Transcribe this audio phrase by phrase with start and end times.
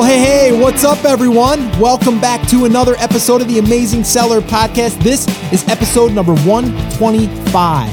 [0.00, 1.60] Well, hey, hey, what's up, everyone?
[1.78, 4.98] Welcome back to another episode of the Amazing Seller Podcast.
[5.02, 7.86] This is episode number 125.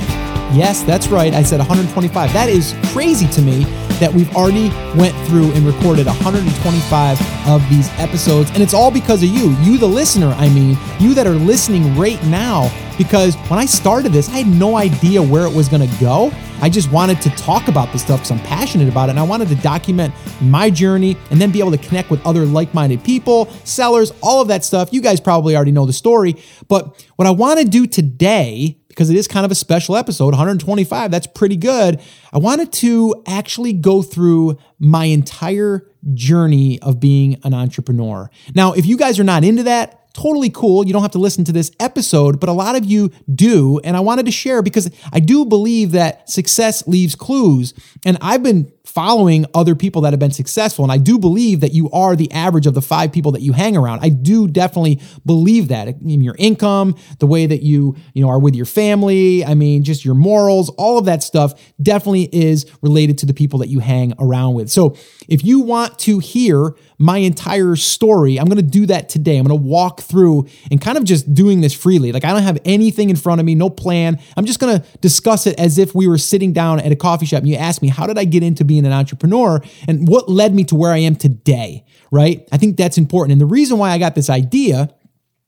[0.55, 1.33] Yes, that's right.
[1.33, 2.31] I said 125.
[2.31, 3.65] That is crazy to me
[3.99, 8.49] that we've already went through and recorded 125 of these episodes.
[8.51, 9.51] And it's all because of you.
[9.61, 10.77] You the listener i mean.
[10.99, 12.71] You that are listening right now.
[12.97, 16.31] Because when i started this i had no idea where it was going to go.
[16.59, 19.11] I just wanted to talk about this stuff because i'm passionate about it.
[19.11, 22.45] And i wanted to document my journey and then be able to connect with other
[22.45, 24.89] like-minded people sellers all of that stuff.
[24.91, 26.35] You guys probably already know the story.
[26.67, 30.33] But what i want to do today because it is kind of a special episode,
[30.33, 31.11] 125.
[31.11, 32.01] That's pretty good.
[32.33, 38.27] I wanted to actually go through my entire journey of being an entrepreneur.
[38.55, 40.87] Now, if you guys are not into that, totally cool.
[40.87, 43.79] You don't have to listen to this episode, but a lot of you do.
[43.83, 47.75] And I wanted to share because I do believe that success leaves clues.
[48.03, 50.85] And I've been following other people that have been successful.
[50.85, 53.51] And I do believe that you are the average of the five people that you
[53.51, 53.99] hang around.
[54.01, 55.87] I do definitely believe that.
[55.87, 59.83] In your income, the way that you, you know, are with your family, I mean,
[59.83, 63.79] just your morals, all of that stuff definitely is related to the people that you
[63.79, 64.69] hang around with.
[64.69, 64.95] So
[65.27, 68.39] if you want to hear my entire story.
[68.39, 69.37] I'm going to do that today.
[69.37, 72.11] I'm going to walk through and kind of just doing this freely.
[72.11, 74.19] Like I don't have anything in front of me, no plan.
[74.35, 77.25] I'm just going to discuss it as if we were sitting down at a coffee
[77.25, 80.29] shop and you asked me, how did I get into being an entrepreneur and what
[80.29, 81.85] led me to where I am today?
[82.11, 82.47] Right?
[82.51, 83.33] I think that's important.
[83.33, 84.89] And the reason why I got this idea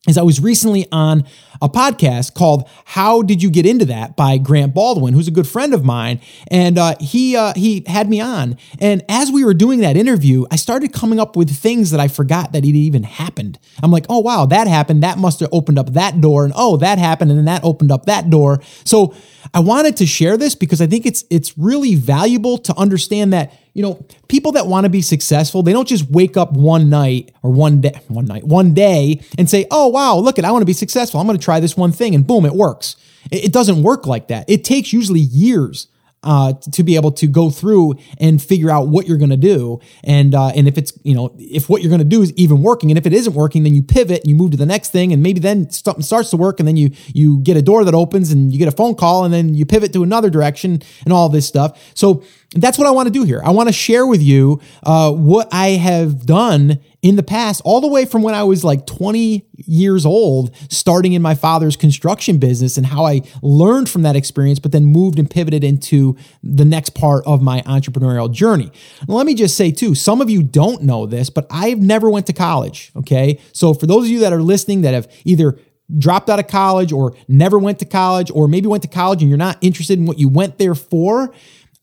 [0.08, 1.25] is I was recently on
[1.61, 5.47] a podcast called "How Did You Get Into That" by Grant Baldwin, who's a good
[5.47, 8.57] friend of mine, and uh, he uh, he had me on.
[8.80, 12.07] And as we were doing that interview, I started coming up with things that I
[12.07, 13.59] forgot that it even happened.
[13.83, 15.03] I'm like, oh wow, that happened.
[15.03, 17.91] That must have opened up that door, and oh, that happened, and then that opened
[17.91, 18.61] up that door.
[18.85, 19.13] So
[19.54, 23.54] I wanted to share this because I think it's it's really valuable to understand that
[23.80, 27.31] you know, people that want to be successful, they don't just wake up one night
[27.44, 30.64] or one day, one night, one day and say, oh, wow, look at, I want
[30.64, 31.20] to be successful.
[31.20, 32.97] I'm going to try this one thing and boom, it works.
[33.31, 34.50] It doesn't work like that.
[34.50, 35.88] It takes usually years
[36.24, 39.80] uh, to be able to go through and figure out what you're going to do,
[40.03, 42.62] and uh, and if it's you know if what you're going to do is even
[42.62, 44.91] working, and if it isn't working, then you pivot and you move to the next
[44.91, 47.85] thing, and maybe then something starts to work, and then you you get a door
[47.85, 50.81] that opens, and you get a phone call, and then you pivot to another direction,
[51.06, 51.91] and all this stuff.
[51.94, 52.24] So
[52.56, 53.42] that's what I want to do here.
[53.44, 57.80] I want to share with you uh, what I have done in the past, all
[57.80, 62.40] the way from when I was like 20 years old, starting in my father's construction
[62.40, 66.66] business and how I learned from that experience, but then moved and pivoted into the
[66.66, 68.72] next part of my entrepreneurial journey.
[69.08, 72.10] Now, let me just say too, some of you don't know this, but I've never
[72.10, 72.92] went to college.
[72.96, 73.40] Okay.
[73.54, 75.58] So for those of you that are listening that have either
[75.98, 79.30] dropped out of college or never went to college, or maybe went to college and
[79.30, 81.34] you're not interested in what you went there for,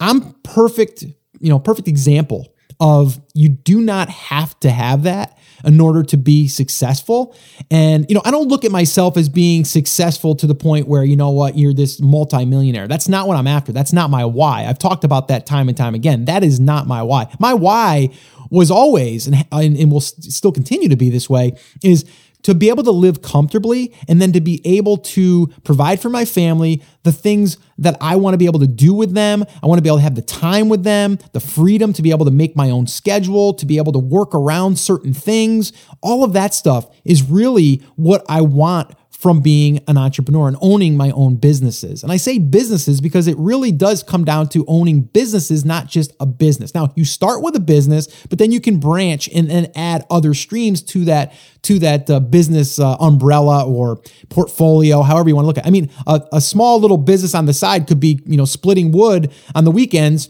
[0.01, 5.81] I'm perfect, you know, perfect example of you do not have to have that in
[5.81, 7.35] order to be successful.
[7.71, 11.03] And, you know, I don't look at myself as being successful to the point where,
[11.03, 12.87] you know what, you're this multimillionaire.
[12.87, 13.73] That's not what I'm after.
[13.73, 14.67] That's not my why.
[14.67, 16.27] I've talked about that time and time again.
[16.27, 17.35] That is not my why.
[17.41, 18.11] My why
[18.51, 21.53] was always, and, and, will still continue to be this way,
[21.83, 22.05] is
[22.47, 26.25] to be able to live comfortably and then to be able to provide for my
[26.25, 29.45] family the things that I want to be able to do with them.
[29.65, 32.13] I want to be able to have the time with them, the freedom to be
[32.13, 35.73] able to make my own schedule, to be able to work around certain things.
[36.03, 40.95] All of that stuff is really what I want from being an entrepreneur and owning
[40.95, 42.03] my own businesses.
[42.03, 46.15] And I say businesses because it really does come down to owning businesses, not just
[46.21, 46.75] a business.
[46.75, 50.35] Now, you start with a business, but then you can branch and, and add other
[50.35, 51.33] streams to that
[51.63, 55.65] to that uh, business uh, umbrella or portfolio, however you want to look at.
[55.65, 55.69] it.
[55.69, 58.93] I mean, a, a small little business on the side could be, you know, splitting
[58.93, 60.29] wood on the weekends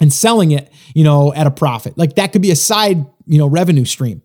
[0.00, 1.98] and selling it, you know, at a profit.
[1.98, 4.22] Like that could be a side, you know, revenue stream.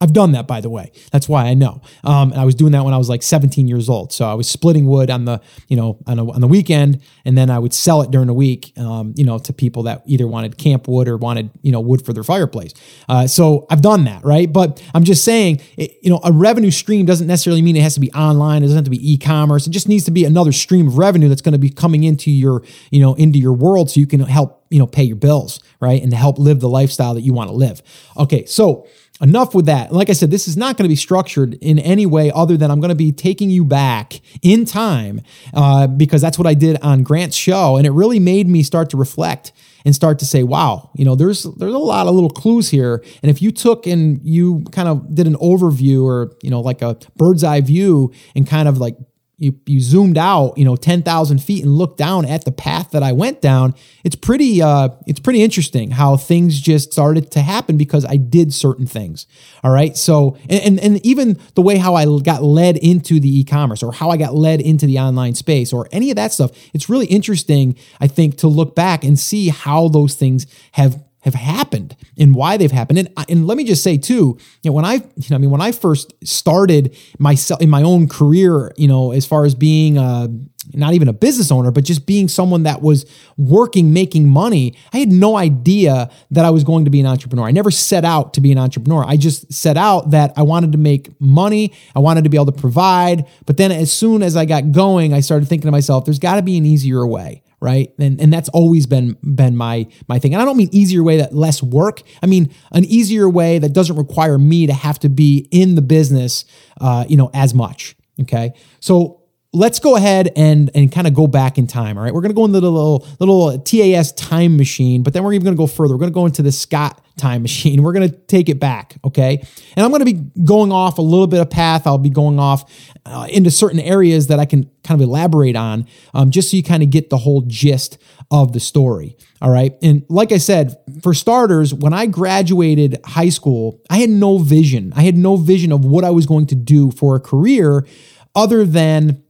[0.00, 0.92] I've done that, by the way.
[1.10, 1.80] That's why I know.
[2.04, 4.12] Um, and I was doing that when I was like 17 years old.
[4.12, 7.36] So I was splitting wood on the, you know, on, a, on the weekend, and
[7.36, 10.26] then I would sell it during the week, um, you know, to people that either
[10.26, 12.74] wanted camp wood or wanted, you know, wood for their fireplace.
[13.08, 14.52] Uh, so I've done that, right?
[14.52, 17.94] But I'm just saying, it, you know, a revenue stream doesn't necessarily mean it has
[17.94, 18.62] to be online.
[18.62, 19.66] It doesn't have to be e-commerce.
[19.66, 22.30] It just needs to be another stream of revenue that's going to be coming into
[22.30, 25.60] your, you know, into your world, so you can help, you know, pay your bills,
[25.80, 27.82] right, and to help live the lifestyle that you want to live.
[28.16, 28.86] Okay, so
[29.20, 29.92] enough with that.
[29.92, 32.70] Like I said, this is not going to be structured in any way other than
[32.70, 35.22] I'm going to be taking you back in time
[35.54, 38.90] uh, because that's what I did on Grant's show, and it really made me start
[38.90, 39.52] to reflect
[39.84, 43.02] and start to say, "Wow, you know, there's there's a lot of little clues here."
[43.22, 46.82] And if you took and you kind of did an overview or you know like
[46.82, 48.96] a bird's eye view and kind of like
[49.38, 53.02] you, you zoomed out, you know, 10,000 feet and looked down at the path that
[53.02, 57.76] I went down, it's pretty, uh, it's pretty interesting how things just started to happen
[57.76, 59.26] because I did certain things.
[59.62, 59.94] All right.
[59.94, 63.92] So, and, and, and even the way how I got led into the e-commerce or
[63.92, 67.06] how I got led into the online space or any of that stuff, it's really
[67.06, 72.36] interesting, I think, to look back and see how those things have have happened and
[72.36, 73.00] why they've happened.
[73.00, 75.50] And, and let me just say too, you know, when I, you know, I mean,
[75.50, 79.98] when I first started myself in my own career, you know, as far as being
[79.98, 80.28] a,
[80.72, 83.06] not even a business owner, but just being someone that was
[83.36, 87.44] working, making money, I had no idea that I was going to be an entrepreneur.
[87.44, 89.04] I never set out to be an entrepreneur.
[89.04, 91.72] I just set out that I wanted to make money.
[91.96, 93.26] I wanted to be able to provide.
[93.46, 96.36] But then as soon as I got going, I started thinking to myself, there's got
[96.36, 97.92] to be an easier way right?
[97.98, 100.34] And and that's always been been my my thing.
[100.34, 102.02] And i don't mean easier way that less work.
[102.22, 105.82] I mean an easier way that doesn't require me to have to be in the
[105.82, 106.44] business
[106.80, 108.52] uh, you know as much okay?
[108.80, 109.15] So
[109.56, 112.34] let's go ahead and and kind of go back in time all right we're to
[112.34, 115.94] go into the little little tas time machine but then we're even to go further.
[115.94, 117.82] We're to go into the scott time machine.
[117.86, 119.42] We're to take it back okay?
[119.76, 121.86] And i'm to be going off a little bit of path.
[121.86, 122.70] I'll be going off
[123.06, 126.62] uh, into certain areas that i can kind of elaborate on um, just so you
[126.62, 127.98] kind of get the whole gist
[128.30, 133.28] of the story all right and like i said for starters when i graduated high
[133.28, 134.92] school i had no vision.
[134.96, 137.86] I had no vision of what i was going to do for a career
[138.34, 139.22] other than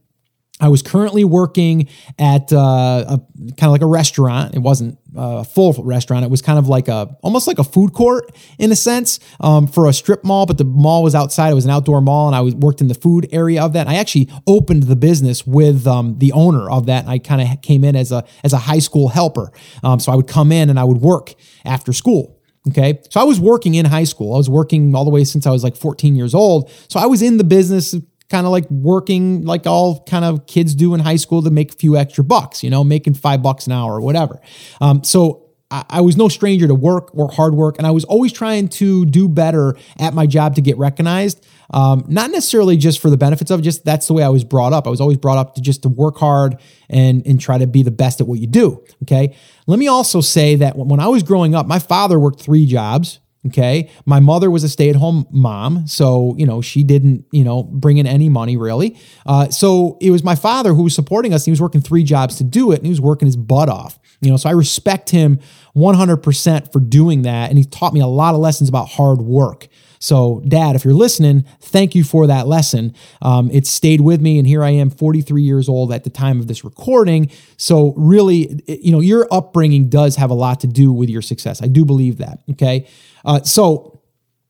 [0.59, 1.87] I was currently working
[2.17, 3.21] at uh, a
[3.57, 4.55] kind of like a restaurant.
[4.55, 6.25] It wasn't a full restaurant.
[6.25, 9.67] It was kind of like a almost like a food court in a sense um,
[9.67, 11.51] for a strip mall, but the mall was outside.
[11.51, 13.87] It was an outdoor mall, and I was worked in the food area of that.
[13.87, 17.07] I actually opened the business with um, the owner of that.
[17.07, 19.51] I kind of came in as a as a high school helper.
[19.83, 22.37] Um, so I would come in and I would work after school.
[22.69, 22.99] Okay.
[23.11, 24.33] So I was working in high school.
[24.33, 26.69] I was working all the way since I was like 14 years old.
[26.89, 27.95] So I was in the business
[28.29, 31.73] kind of like working like all kind of kids do in high school to make
[31.73, 34.39] a few extra bucks, you know, making five bucks an hour or whatever.
[34.81, 38.03] Um, so I, I was no stranger to work or hard work, and I was
[38.05, 41.45] always trying to do better at my job to get recognized.
[41.69, 44.73] Um, not necessarily just for the benefits of just that's the way I was brought
[44.73, 44.87] up.
[44.87, 46.59] I was always brought up to just to work hard
[46.89, 48.83] and and try to be the best at what you do.
[49.03, 49.35] Okay.
[49.67, 53.19] Let me also say that when I was growing up, my father worked three jobs.
[53.45, 53.89] Okay.
[54.05, 55.87] My mother was a stay at home mom.
[55.87, 58.97] So, you know, she didn't, you know, bring in any money really.
[59.25, 61.45] Uh, so it was my father who was supporting us.
[61.45, 63.99] He was working three jobs to do it and he was working his butt off.
[64.21, 65.39] You know, so I respect him
[65.75, 67.49] 100% for doing that.
[67.49, 69.67] And he taught me a lot of lessons about hard work.
[69.99, 72.93] So, Dad, if you're listening, thank you for that lesson.
[73.21, 76.39] Um, it stayed with me, and here I am, 43 years old at the time
[76.39, 77.29] of this recording.
[77.57, 81.61] So, really, you know, your upbringing does have a lot to do with your success.
[81.61, 82.39] I do believe that.
[82.51, 82.87] Okay.
[83.25, 83.96] Uh, so,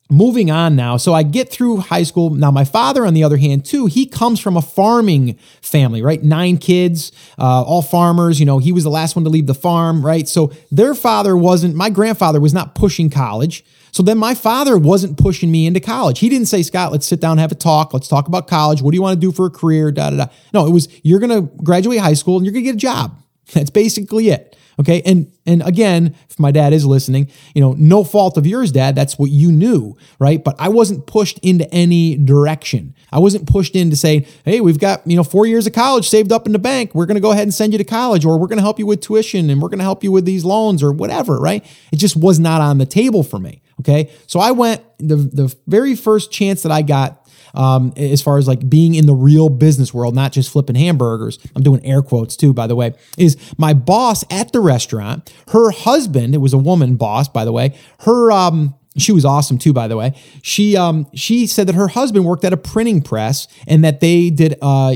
[0.09, 3.37] moving on now so i get through high school now my father on the other
[3.37, 8.45] hand too he comes from a farming family right nine kids uh, all farmers you
[8.45, 11.75] know he was the last one to leave the farm right so their father wasn't
[11.75, 13.65] my grandfather was not pushing college
[13.97, 16.19] so then my father wasn't pushing me into college.
[16.19, 17.95] He didn't say, Scott, let's sit down have a talk.
[17.95, 18.79] Let's talk about college.
[18.79, 19.91] What do you want to do for a career?
[19.91, 20.27] Da, da, da.
[20.53, 22.77] No, it was, you're going to graduate high school and you're going to get a
[22.77, 23.19] job.
[23.53, 24.55] That's basically it.
[24.79, 25.01] Okay.
[25.05, 28.95] And, and again, if my dad is listening, you know, no fault of yours, dad.
[28.95, 29.97] That's what you knew.
[30.19, 30.43] Right.
[30.43, 32.93] But I wasn't pushed into any direction.
[33.11, 36.31] I wasn't pushed into saying, Hey, we've got, you know, four years of college saved
[36.31, 36.93] up in the bank.
[36.93, 38.77] We're going to go ahead and send you to college or we're going to help
[38.77, 41.39] you with tuition and we're going to help you with these loans or whatever.
[41.39, 41.65] Right.
[41.91, 43.61] It just was not on the table for me.
[43.79, 44.11] Okay.
[44.27, 47.26] So I went the, the very first chance that I got
[47.57, 51.39] um, as far as like being in the real business world, not just flipping hamburgers.
[51.55, 55.71] I'm doing air quotes too, by the way, is my boss at the restaurant, her
[55.71, 59.73] husband, it was a woman boss, by the way, her, um, she was awesome too,
[59.73, 60.15] by the way.
[60.41, 64.31] She um she said that her husband worked at a printing press and that they
[64.31, 64.95] did uh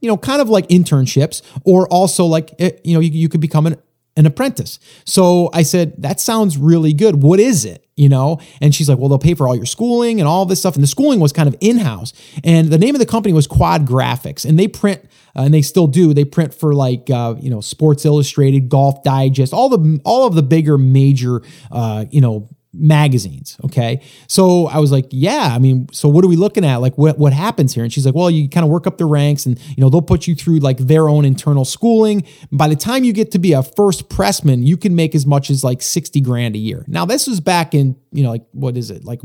[0.00, 3.40] you know kind of like internships or also like eh, you know you, you could
[3.40, 3.82] become an
[4.16, 4.78] an apprentice.
[5.04, 7.22] So I said, that sounds really good.
[7.22, 7.81] What is it?
[7.96, 8.40] You know?
[8.60, 10.74] And she's like, well, they'll pay for all your schooling and all this stuff.
[10.74, 12.12] And the schooling was kind of in house.
[12.42, 14.46] And the name of the company was Quad Graphics.
[14.46, 15.04] And they print,
[15.36, 19.02] uh, and they still do, they print for like, uh, you know, Sports Illustrated, Golf
[19.02, 23.58] Digest, all the, all of the bigger major, uh, you know, magazines.
[23.64, 24.00] Okay.
[24.28, 26.76] So I was like, yeah, I mean, so what are we looking at?
[26.76, 27.84] Like what, what happens here?
[27.84, 30.00] And she's like, well, you kind of work up the ranks and, you know, they'll
[30.00, 32.24] put you through like their own internal schooling.
[32.50, 35.50] By the time you get to be a first pressman, you can make as much
[35.50, 36.84] as like 60 grand a year.
[36.88, 39.04] Now this was back in, you know, like, what is it?
[39.04, 39.20] Like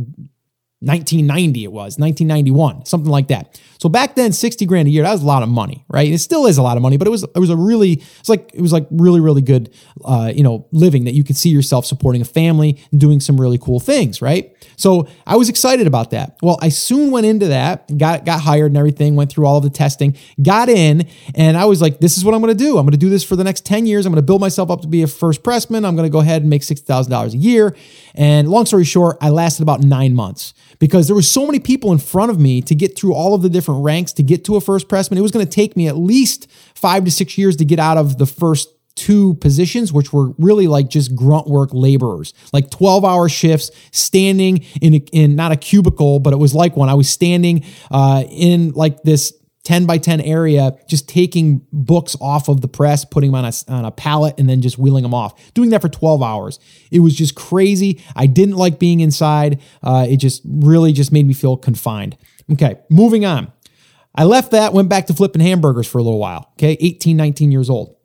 [0.79, 3.59] 1990 it was 1991 something like that.
[3.79, 6.11] So back then 60 grand a year that was a lot of money right?
[6.11, 8.29] It still is a lot of money but it was it was a really it's
[8.29, 9.73] like it was like really really good
[10.05, 13.41] uh, you know living that you could see yourself supporting a family and doing some
[13.41, 14.53] really cool things right?
[14.75, 16.37] So i was excited about that.
[16.43, 19.63] Well i soon went into that got got hired and everything went through all of
[19.63, 22.77] the testing got in and i was like this is what i'm going to do.
[22.77, 24.05] I'm going to do this for the next 10 years.
[24.05, 25.85] I'm going to build myself up to be a first pressman.
[25.85, 27.75] I'm going to go ahead and make $60000 a year.
[28.13, 31.91] And long story short i lasted about nine months because there were so many people
[31.91, 34.55] in front of me to get through all of the different ranks to get to
[34.55, 35.17] a first pressman.
[35.17, 37.97] It was going to take me at least five to six years to get out
[37.97, 43.05] of the first two positions, which were really like just grunt work laborers, like 12
[43.05, 46.89] hour shifts, standing in, a, in not a cubicle, but it was like one.
[46.89, 49.33] I was standing uh, in like this
[49.67, 53.51] 10 by 10 area, just taking books off of the press, putting them on a,
[53.67, 55.53] on a pallet, and then just wheeling them off.
[55.53, 56.57] Doing that for 12 hours.
[56.89, 58.01] It was just crazy.
[58.15, 59.59] I didn't like being inside.
[59.83, 62.15] Uh, it just really just made me feel confined.
[62.49, 63.51] Okay, moving on.
[64.15, 66.49] I left that, went back to flipping hamburgers for a little while.
[66.53, 67.96] Okay, 18, 19 years old.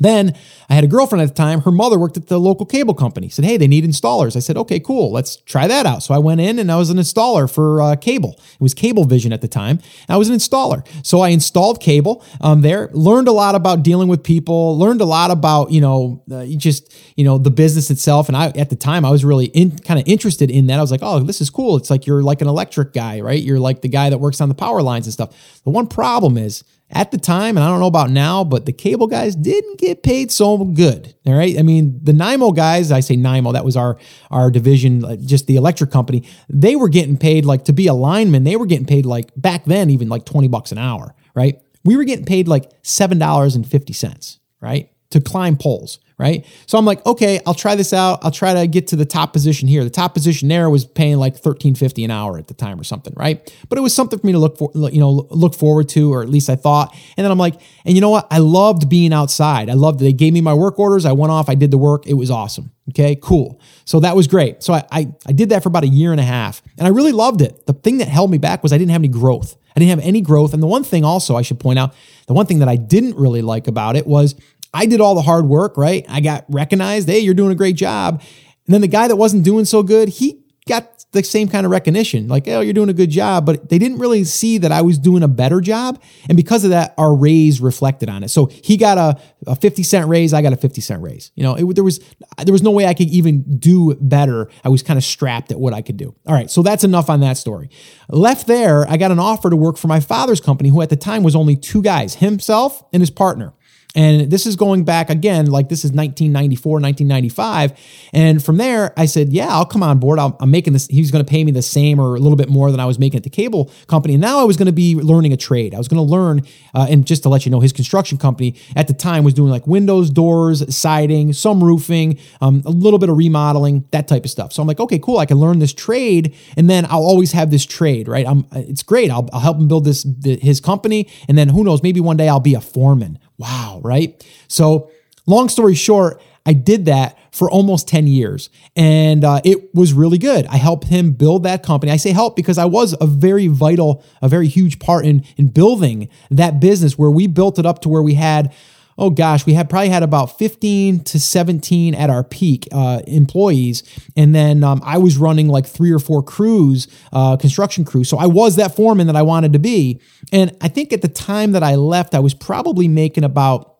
[0.00, 0.34] Then
[0.68, 1.60] I had a girlfriend at the time.
[1.60, 3.28] Her mother worked at the local cable company.
[3.28, 5.12] Said, "Hey, they need installers." I said, "Okay, cool.
[5.12, 7.94] Let's try that out." So I went in and I was an installer for uh,
[7.94, 8.34] cable.
[8.54, 9.78] It was Cablevision at the time.
[10.08, 12.90] I was an installer, so I installed cable um, there.
[12.92, 14.76] Learned a lot about dealing with people.
[14.76, 18.26] Learned a lot about you know uh, just you know the business itself.
[18.26, 20.78] And I at the time I was really in, kind of interested in that.
[20.78, 23.40] I was like, "Oh, this is cool." It's like you're like an electric guy, right?
[23.40, 25.62] You're like the guy that works on the power lines and stuff.
[25.62, 28.72] The one problem is at the time, and I don't know about now, but the
[28.72, 31.14] cable guys didn't get paid so good.
[31.26, 31.58] All right.
[31.58, 33.98] I mean, the NYMO guys, I say NYMO, that was our,
[34.30, 38.44] our division, just the electric company, they were getting paid like to be a lineman,
[38.44, 41.60] they were getting paid like back then, even like 20 bucks an hour, right?
[41.84, 44.90] We were getting paid like $7.50, right?
[45.10, 46.46] To climb poles right?
[46.66, 48.24] So I'm like, okay, I'll try this out.
[48.24, 49.82] I'll try to get to the top position here.
[49.82, 53.12] The top position there was paying like 13.50 an hour at the time or something,
[53.16, 53.52] right?
[53.68, 56.22] But it was something for me to look for, you know, look forward to, or
[56.22, 56.94] at least I thought.
[57.16, 58.28] And then I'm like, and you know what?
[58.30, 59.68] I loved being outside.
[59.68, 60.00] I loved.
[60.00, 61.04] They gave me my work orders.
[61.04, 61.48] I went off.
[61.48, 62.06] I did the work.
[62.06, 62.70] It was awesome.
[62.90, 63.60] Okay, cool.
[63.86, 64.62] So that was great.
[64.62, 66.90] So I, I, I did that for about a year and a half, and I
[66.90, 67.66] really loved it.
[67.66, 69.56] The thing that held me back was I didn't have any growth.
[69.74, 70.54] I didn't have any growth.
[70.54, 71.94] And the one thing also I should point out,
[72.26, 74.34] the one thing that I didn't really like about it was
[74.74, 76.04] I did all the hard work, right?
[76.08, 77.08] I got recognized.
[77.08, 78.20] Hey, you're doing a great job.
[78.66, 81.70] And then the guy that wasn't doing so good, he got the same kind of
[81.70, 83.46] recognition like, oh, you're doing a good job.
[83.46, 86.02] But they didn't really see that I was doing a better job.
[86.28, 88.28] And because of that, our raise reflected on it.
[88.28, 90.34] So he got a, a 50 cent raise.
[90.34, 91.30] I got a 50 cent raise.
[91.34, 92.00] You know, it, there was
[92.44, 94.50] there was no way I could even do better.
[94.64, 96.14] I was kind of strapped at what I could do.
[96.26, 96.50] All right.
[96.50, 97.70] So that's enough on that story.
[98.08, 100.96] Left there, I got an offer to work for my father's company, who at the
[100.96, 103.52] time was only two guys, himself and his partner.
[103.94, 107.72] And this is going back again, like this is 1994, 1995.
[108.12, 110.18] And from there, I said, Yeah, I'll come on board.
[110.18, 110.88] i am making this.
[110.88, 112.86] He was going to pay me the same or a little bit more than I
[112.86, 114.14] was making at the cable company.
[114.14, 115.74] And now I was going to be learning a trade.
[115.74, 116.42] I was going to learn,
[116.74, 119.50] uh, and just to let you know, his construction company at the time was doing
[119.50, 124.30] like windows, doors, siding, some roofing, um, a little bit of remodeling, that type of
[124.30, 124.52] stuff.
[124.52, 125.18] So I'm like, Okay, cool.
[125.18, 126.34] I can learn this trade.
[126.56, 128.26] And then I'll always have this trade, right?
[128.26, 129.10] I'm, it's great.
[129.10, 131.08] I'll, I'll help him build this, his company.
[131.28, 134.24] And then who knows, maybe one day I'll be a foreman Wow, right?
[134.48, 134.90] So,
[135.26, 140.18] long story short, I did that for almost 10 years and uh, it was really
[140.18, 140.46] good.
[140.46, 141.90] I helped him build that company.
[141.90, 145.48] I say help because I was a very vital, a very huge part in, in
[145.48, 148.52] building that business where we built it up to where we had
[148.98, 153.82] oh gosh, we had probably had about 15 to 17 at our peak uh, employees.
[154.16, 158.08] And then um, I was running like three or four crews, uh, construction crews.
[158.08, 160.00] So I was that foreman that I wanted to be.
[160.32, 163.72] And I think at the time that I left, I was probably making about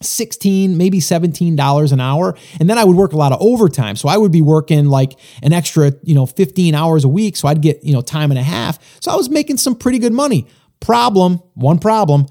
[0.00, 3.96] 16 maybe 17 dollars an hour and then i would work a lot of overtime
[3.96, 7.48] so i would be working like an extra you know 15 hours a week so
[7.48, 10.12] i'd get you know time and a half so i was making some pretty good
[10.12, 10.46] money
[10.78, 12.26] problem one problem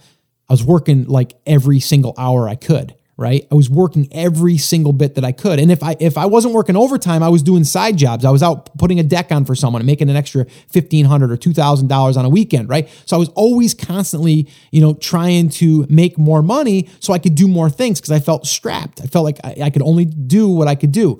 [0.49, 3.45] I was working like every single hour I could, right?
[3.51, 5.59] I was working every single bit that I could.
[5.59, 8.23] And if I if I wasn't working overtime, I was doing side jobs.
[8.23, 11.37] I was out putting a deck on for someone and making an extra 1500 or
[11.37, 12.87] $2000 on a weekend, right?
[13.05, 17.35] So I was always constantly, you know, trying to make more money so I could
[17.35, 19.01] do more things because I felt strapped.
[19.01, 21.19] I felt like I, I could only do what I could do.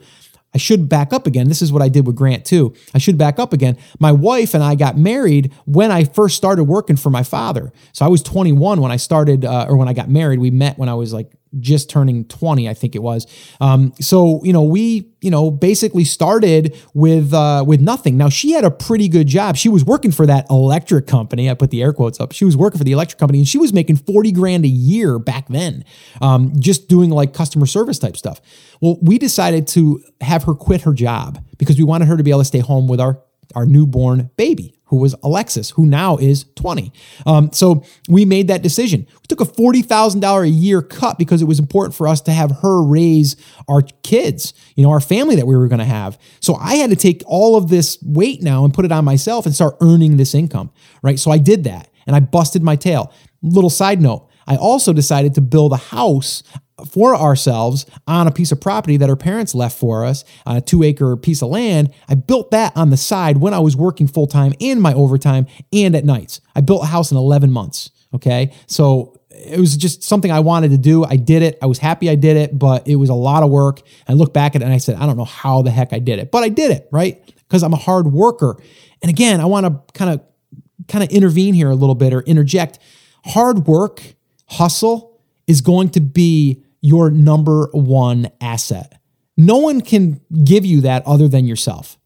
[0.57, 1.49] I should back up again.
[1.49, 2.73] This is what I did with Grant too.
[2.95, 3.77] I should back up again.
[3.99, 7.71] My wife and I got married when I first started working for my father.
[7.93, 10.39] So I was 21 when I started, uh, or when I got married.
[10.39, 13.27] We met when I was like just turning 20, I think it was.
[13.59, 18.17] Um, so, you know, we, you know, basically started with uh, with nothing.
[18.17, 19.55] Now she had a pretty good job.
[19.55, 21.49] She was working for that electric company.
[21.49, 22.31] I put the air quotes up.
[22.31, 25.19] She was working for the electric company and she was making 40 grand a year
[25.19, 25.83] back then,
[26.21, 28.41] um, just doing like customer service type stuff.
[28.81, 32.29] Well, we decided to have her quit her job because we wanted her to be
[32.29, 33.21] able to stay home with our
[33.55, 36.91] our newborn baby who was Alexis, who now is 20.
[37.25, 39.05] Um, so we made that decision.
[39.09, 42.51] We took a $40,000 a year cut because it was important for us to have
[42.61, 43.35] her raise
[43.67, 46.17] our kids, you know, our family that we were going to have.
[46.39, 49.45] So I had to take all of this weight now and put it on myself
[49.45, 51.19] and start earning this income, right?
[51.19, 53.13] So I did that and I busted my tail.
[53.41, 56.41] Little side note, I also decided to build a house
[56.85, 60.83] for ourselves on a piece of property that our parents left for us, a two
[60.83, 61.93] acre piece of land.
[62.07, 65.47] I built that on the side when I was working full time in my overtime
[65.73, 66.39] and at nights.
[66.55, 67.89] I built a house in 11 months.
[68.13, 68.53] Okay.
[68.67, 71.03] So it was just something I wanted to do.
[71.03, 71.57] I did it.
[71.61, 73.81] I was happy I did it, but it was a lot of work.
[74.07, 75.99] I look back at it and I said, I don't know how the heck I
[75.99, 77.23] did it, but I did it, right?
[77.47, 78.57] Because I'm a hard worker.
[79.01, 80.21] And again, I want to kind of
[80.87, 82.79] kind of intervene here a little bit or interject.
[83.25, 84.01] Hard work,
[84.45, 88.97] hustle is going to be your number one asset.
[89.35, 91.97] No one can give you that other than yourself,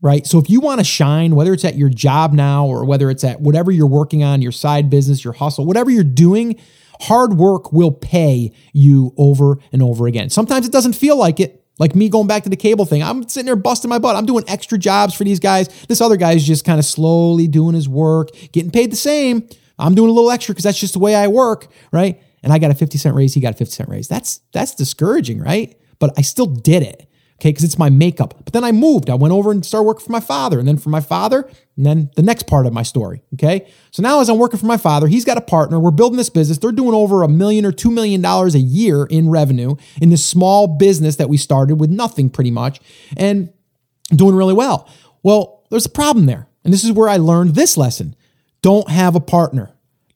[0.00, 0.24] right?
[0.24, 3.24] So if you want to shine, whether it's at your job now or whether it's
[3.24, 6.54] at whatever you're working on, your side business, your hustle, whatever you're doing,
[7.00, 10.30] hard work will pay you over and over again.
[10.30, 11.64] Sometimes it doesn't feel like it.
[11.80, 14.16] Like me going back to the cable thing, I'm sitting there busting my butt.
[14.16, 15.68] I'm doing extra jobs for these guys.
[15.86, 19.48] This other guy is just kind of slowly doing his work, getting paid the same.
[19.78, 22.20] I'm doing a little extra because that's just the way I work, right?
[22.42, 24.08] And I got a 50 cent raise, he got a 50 cent raise.
[24.08, 25.78] That's that's discouraging, right?
[25.98, 27.08] But I still did it.
[27.40, 28.34] Okay, because it's my makeup.
[28.44, 29.08] But then I moved.
[29.08, 31.86] I went over and started working for my father, and then for my father, and
[31.86, 33.22] then the next part of my story.
[33.34, 35.78] Okay, so now as I'm working for my father, he's got a partner.
[35.78, 36.58] We're building this business.
[36.58, 40.24] They're doing over a million or two million dollars a year in revenue in this
[40.24, 42.80] small business that we started with nothing pretty much,
[43.16, 43.52] and
[44.10, 44.88] doing really well.
[45.22, 48.16] Well, there's a problem there, and this is where I learned this lesson:
[48.62, 49.70] don't have a partner.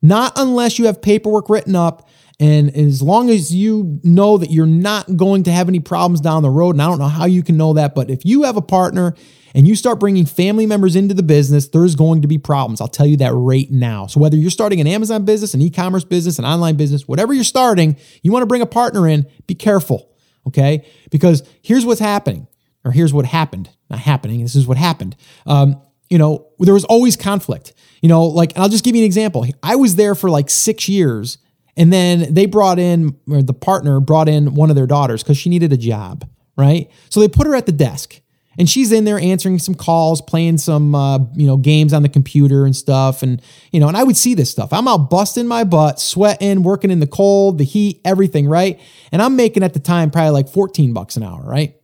[0.05, 2.09] Not unless you have paperwork written up
[2.43, 6.43] and as long as you know that you're not going to have any problems down
[6.43, 8.57] the road, and I don't know how you can know that, but if you have
[8.57, 9.15] a partner
[9.55, 12.81] and you start bringing family members into the business, there's going to be problems.
[12.81, 14.09] I'll tell you that right now.
[14.09, 17.33] So, whether you're starting an Amazon business, an e commerce business, an online business, whatever
[17.33, 20.11] you're starting, you want to bring a partner in, be careful,
[20.49, 20.85] okay?
[21.13, 22.49] Because here's what's happening,
[22.85, 23.71] or here's what happened.
[23.89, 25.15] Not happening, this is what happened.
[25.47, 25.81] Um,
[26.11, 27.73] you know, there was always conflict.
[28.01, 29.47] You know, like, I'll just give you an example.
[29.63, 31.39] I was there for like six years
[31.77, 35.39] and then they brought in, or the partner brought in one of their daughters because
[35.39, 36.91] she needed a job, right?
[37.09, 38.21] So they put her at the desk
[38.59, 42.09] and she's in there answering some calls, playing some, uh, you know, games on the
[42.09, 43.23] computer and stuff.
[43.23, 44.73] And, you know, and I would see this stuff.
[44.73, 48.79] I'm out busting my butt, sweating, working in the cold, the heat, everything, right?
[49.11, 51.77] And I'm making at the time probably like 14 bucks an hour, right?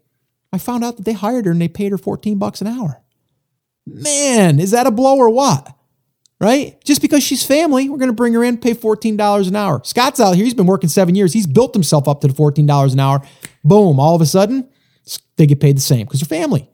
[0.53, 3.03] I found out that they hired her and they paid her 14 bucks an hour.
[3.87, 5.75] Man, is that a blow or what?
[6.41, 6.83] Right?
[6.85, 9.81] Just because she's family, we're going to bring her in, pay $14 an hour.
[9.85, 10.45] Scott's out here.
[10.45, 11.33] He's been working seven years.
[11.33, 13.23] He's built himself up to the $14 an hour.
[13.65, 13.99] Boom.
[13.99, 14.69] All of a sudden,
[15.37, 16.69] they get paid the same because they're family.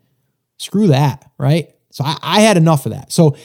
[0.58, 1.74] Screw that, right?
[1.90, 3.12] So I, I had enough of that.
[3.12, 3.36] So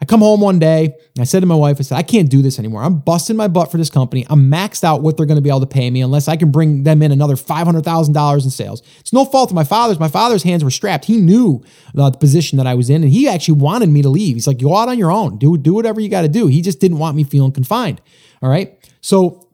[0.00, 2.28] I come home one day, and I said to my wife, I said, I can't
[2.28, 2.82] do this anymore.
[2.82, 4.26] I'm busting my butt for this company.
[4.28, 6.50] I'm maxed out what they're going to be able to pay me unless I can
[6.50, 8.82] bring them in another $500,000 in sales.
[9.00, 9.98] It's no fault of my father's.
[9.98, 11.06] My father's hands were strapped.
[11.06, 11.64] He knew
[11.96, 14.36] uh, the position that I was in, and he actually wanted me to leave.
[14.36, 15.38] He's like, go out on your own.
[15.38, 16.46] Do, do whatever you got to do.
[16.46, 18.02] He just didn't want me feeling confined.
[18.42, 18.78] All right.
[19.00, 19.45] So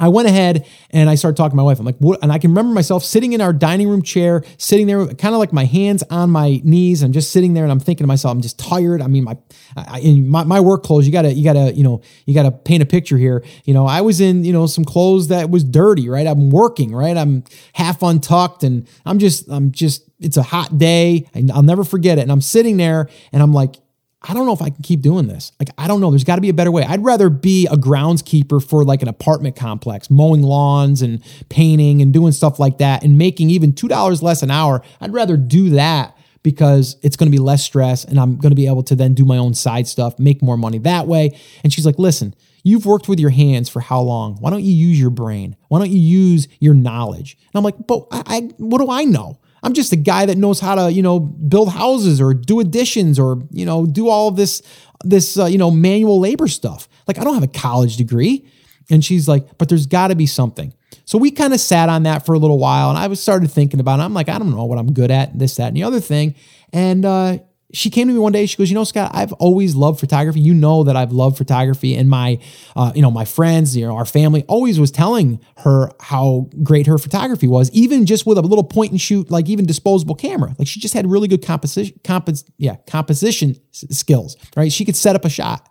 [0.00, 1.80] I went ahead and I started talking to my wife.
[1.80, 2.20] I'm like, what?
[2.22, 5.40] And I can remember myself sitting in our dining room chair, sitting there, kind of
[5.40, 7.02] like my hands on my knees.
[7.02, 9.02] I'm just sitting there and I'm thinking to myself, I'm just tired.
[9.02, 9.36] I mean, my,
[9.76, 12.82] I, in my, my work clothes, you gotta, you gotta, you know, you gotta paint
[12.82, 13.44] a picture here.
[13.64, 16.28] You know, I was in, you know, some clothes that was dirty, right?
[16.28, 17.16] I'm working, right?
[17.16, 21.28] I'm half untucked and I'm just, I'm just, it's a hot day.
[21.52, 22.22] I'll never forget it.
[22.22, 23.76] And I'm sitting there and I'm like,
[24.22, 25.52] I don't know if I can keep doing this.
[25.60, 26.10] Like, I don't know.
[26.10, 26.82] There's got to be a better way.
[26.82, 32.12] I'd rather be a groundskeeper for like an apartment complex, mowing lawns and painting and
[32.12, 34.82] doing stuff like that and making even $2 less an hour.
[35.00, 38.56] I'd rather do that because it's going to be less stress and I'm going to
[38.56, 41.38] be able to then do my own side stuff, make more money that way.
[41.62, 44.36] And she's like, listen, you've worked with your hands for how long?
[44.40, 45.56] Why don't you use your brain?
[45.68, 47.36] Why don't you use your knowledge?
[47.52, 49.38] And I'm like, but I, I what do I know?
[49.62, 53.18] I'm just a guy that knows how to, you know, build houses or do additions
[53.18, 54.62] or, you know, do all of this,
[55.04, 56.88] this, uh, you know, manual labor stuff.
[57.06, 58.46] Like, I don't have a college degree.
[58.90, 60.72] And she's like, but there's got to be something.
[61.04, 63.50] So we kind of sat on that for a little while and I was started
[63.50, 64.02] thinking about it.
[64.02, 66.34] I'm like, I don't know what I'm good at, this, that, and the other thing.
[66.72, 67.38] And uh,
[67.72, 68.46] she came to me one day.
[68.46, 70.40] She goes, you know, Scott, I've always loved photography.
[70.40, 72.38] You know that I've loved photography, and my,
[72.74, 76.86] uh, you know, my friends, you know, our family always was telling her how great
[76.86, 80.54] her photography was, even just with a little point and shoot, like even disposable camera.
[80.58, 84.36] Like she just had really good composition, compos, yeah, composition skills.
[84.56, 85.68] Right, she could set up a shot.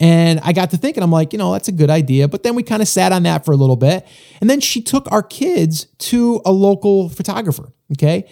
[0.00, 2.28] And I got to thinking, I'm like, you know, that's a good idea.
[2.28, 4.06] But then we kind of sat on that for a little bit,
[4.40, 7.72] and then she took our kids to a local photographer.
[7.92, 8.26] Okay.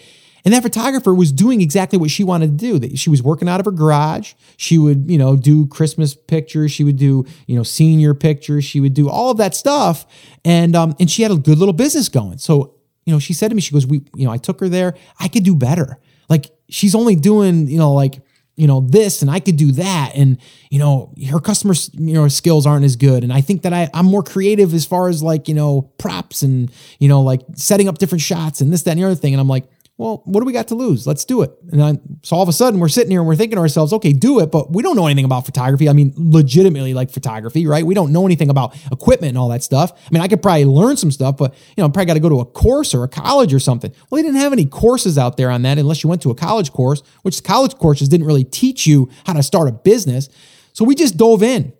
[0.45, 2.95] And that photographer was doing exactly what she wanted to do.
[2.95, 4.33] She was working out of her garage.
[4.57, 6.71] She would, you know, do Christmas pictures.
[6.71, 8.63] She would do, you know, senior pictures.
[8.63, 10.05] She would do all of that stuff.
[10.45, 12.37] And um, and she had a good little business going.
[12.37, 14.69] So, you know, she said to me, she goes, We, you know, I took her
[14.69, 14.93] there.
[15.19, 15.97] I could do better.
[16.29, 18.21] Like she's only doing, you know, like
[18.55, 20.37] you know this and i could do that and
[20.69, 23.89] you know her customer you know skills aren't as good and i think that I,
[23.93, 27.89] i'm more creative as far as like you know props and you know like setting
[27.89, 29.65] up different shots and this that and the other thing and i'm like
[29.97, 31.07] well, what do we got to lose?
[31.07, 31.51] Let's do it.
[31.71, 33.93] And I, so all of a sudden we're sitting here and we're thinking to ourselves,
[33.93, 35.87] okay, do it, but we don't know anything about photography.
[35.87, 37.85] I mean, legitimately like photography, right?
[37.85, 39.93] We don't know anything about equipment and all that stuff.
[39.93, 42.19] I mean, I could probably learn some stuff, but you know, I probably got to
[42.19, 43.93] go to a course or a college or something.
[44.09, 46.35] Well, they didn't have any courses out there on that unless you went to a
[46.35, 50.27] college course, which college courses didn't really teach you how to start a business.
[50.73, 51.71] So we just dove in.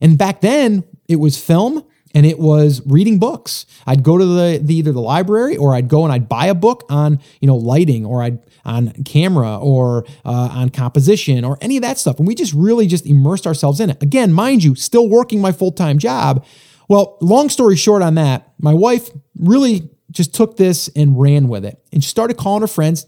[0.00, 3.66] And back then it was film and it was reading books.
[3.86, 6.54] I'd go to the, the, either the library or I'd go and I'd buy a
[6.54, 11.76] book on you know lighting or I'd on camera or uh, on composition or any
[11.76, 14.02] of that stuff, and we just really just immersed ourselves in it.
[14.02, 16.44] Again, mind you, still working my full time job.
[16.88, 21.64] Well, long story short on that, my wife really just took this and ran with
[21.64, 23.06] it, and she started calling her friends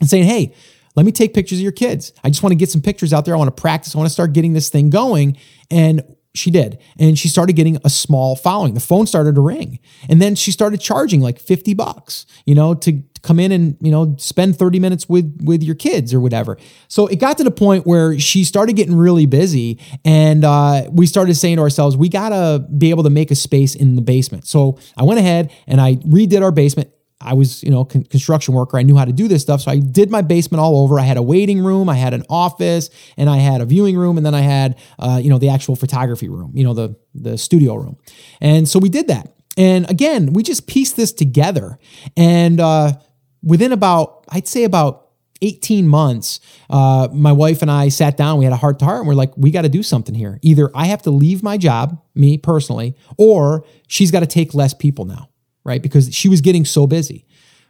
[0.00, 0.54] and saying, "Hey."
[0.96, 2.12] Let me take pictures of your kids.
[2.22, 3.34] I just want to get some pictures out there.
[3.34, 3.96] I want to practice.
[3.96, 5.36] I want to start getting this thing going.
[5.68, 6.78] And she did.
[6.98, 8.74] And she started getting a small following.
[8.74, 9.78] The phone started to ring.
[10.08, 13.90] And then she started charging like 50 bucks, you know, to come in and, you
[13.90, 16.58] know, spend 30 minutes with with your kids or whatever.
[16.88, 21.06] So it got to the point where she started getting really busy and uh, we
[21.06, 24.02] started saying to ourselves, we got to be able to make a space in the
[24.02, 24.46] basement.
[24.46, 26.90] So I went ahead and I redid our basement
[27.24, 28.78] I was, you know, con- construction worker.
[28.78, 29.62] I knew how to do this stuff.
[29.62, 31.00] So I did my basement all over.
[31.00, 34.16] I had a waiting room, I had an office, and I had a viewing room,
[34.16, 37.38] and then I had, uh, you know, the actual photography room, you know, the the
[37.38, 37.96] studio room.
[38.40, 39.34] And so we did that.
[39.56, 41.78] And again, we just pieced this together.
[42.16, 42.94] And uh,
[43.42, 45.08] within about, I'd say about
[45.42, 49.00] 18 months, uh, my wife and I sat down, we had a heart to heart,
[49.00, 50.38] and we're like, we got to do something here.
[50.42, 54.74] Either I have to leave my job, me personally, or she's got to take less
[54.74, 55.28] people now
[55.64, 55.82] right?
[55.82, 57.26] Because she was getting so busy.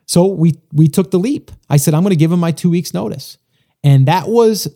[0.07, 1.51] So we we took the leap.
[1.71, 3.39] I said, I'm going to give him my two weeks notice.
[3.83, 4.69] And that was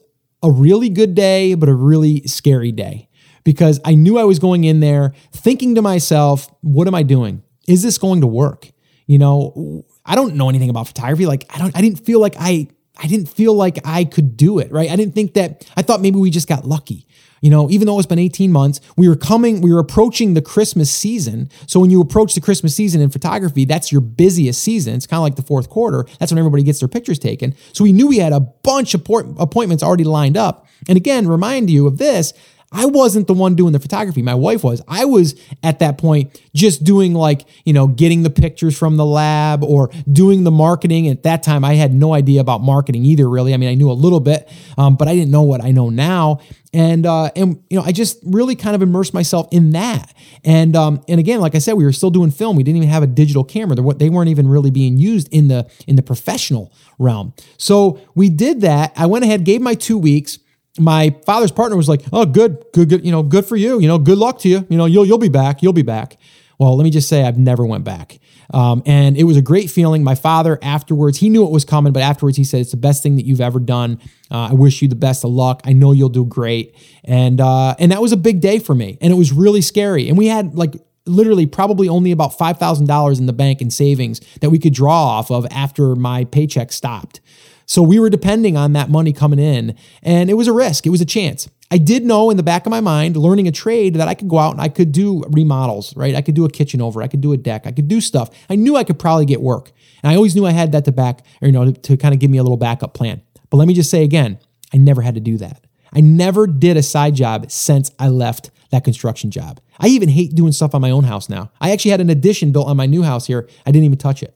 [0.43, 3.09] a really good day, but a really scary day
[3.45, 7.43] because I knew I was going in there thinking to myself, what am I doing?
[7.67, 8.71] Is this going to work?
[9.07, 11.27] You know, I don't know anything about photography.
[11.27, 14.59] Like I don't I didn't feel like I I didn't feel like I could do
[14.59, 14.91] it, right?
[14.91, 17.07] I didn't think that I thought maybe we just got lucky.
[17.41, 20.43] You know, even though it's been 18 months, we were coming, we were approaching the
[20.43, 21.51] Christmas season.
[21.67, 24.95] So when you approach the Christmas season in photography, that's your busiest season.
[24.95, 26.07] It's kind of like the fourth quarter.
[26.19, 27.55] That's when everybody gets their pictures taken.
[27.73, 29.07] So we knew we had a bunch of
[29.39, 30.67] appointments already lined up.
[30.89, 32.33] And again, remind you of this
[32.71, 34.21] I wasn't the one doing the photography.
[34.21, 34.83] My wife was.
[34.87, 39.07] I was at that point just doing like, you know, getting the pictures from the
[39.07, 41.09] lab or doing the marketing.
[41.09, 43.55] At that time, I had no idea about marketing either, really.
[43.55, 45.89] I mean, I knew a little bit, um, but I didn't know what I know
[45.89, 46.41] now.
[46.75, 50.13] And, uh, and, you know, I just really kind of immersed myself in that.
[50.45, 52.57] And, um, and again, like I said, we were still doing film.
[52.57, 53.75] We didn't even have a digital camera.
[53.95, 57.33] They weren't even really being used in the, in the professional realm.
[57.57, 58.93] So we did that.
[58.97, 60.39] I went ahead, gave my two weeks
[60.79, 63.05] my father's partner was like, "Oh, good, good, good.
[63.05, 63.81] You know, good for you.
[63.81, 64.65] You know, good luck to you.
[64.69, 65.61] You know, you'll you'll be back.
[65.61, 66.17] You'll be back."
[66.59, 68.19] Well, let me just say, I've never went back,
[68.51, 70.03] um, and it was a great feeling.
[70.03, 73.03] My father afterwards, he knew it was coming, but afterwards, he said, "It's the best
[73.03, 74.01] thing that you've ever done.
[74.31, 75.61] Uh, I wish you the best of luck.
[75.65, 78.99] I know you'll do great." And uh, and that was a big day for me,
[79.01, 80.09] and it was really scary.
[80.09, 80.75] And we had like
[81.09, 85.31] literally probably only about $5,000 in the bank in savings that we could draw off
[85.31, 87.21] of after my paycheck stopped.
[87.67, 90.91] So we were depending on that money coming in, and it was a risk, it
[90.91, 91.49] was a chance.
[91.71, 94.29] I did know in the back of my mind, learning a trade, that I could
[94.29, 96.15] go out and I could do remodels, right?
[96.15, 98.31] I could do a kitchen over, I could do a deck, I could do stuff.
[98.49, 99.73] I knew I could probably get work.
[100.03, 102.15] And I always knew I had that to back, or, you know, to, to kind
[102.15, 103.21] of give me a little backup plan.
[103.51, 104.39] But let me just say again,
[104.73, 105.67] I never had to do that.
[105.93, 109.61] I never did a side job since I left that construction job.
[109.79, 111.51] I even hate doing stuff on my own house now.
[111.61, 113.49] I actually had an addition built on my new house here.
[113.65, 114.35] I didn't even touch it.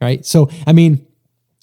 [0.00, 0.24] Right.
[0.24, 1.06] So, I mean,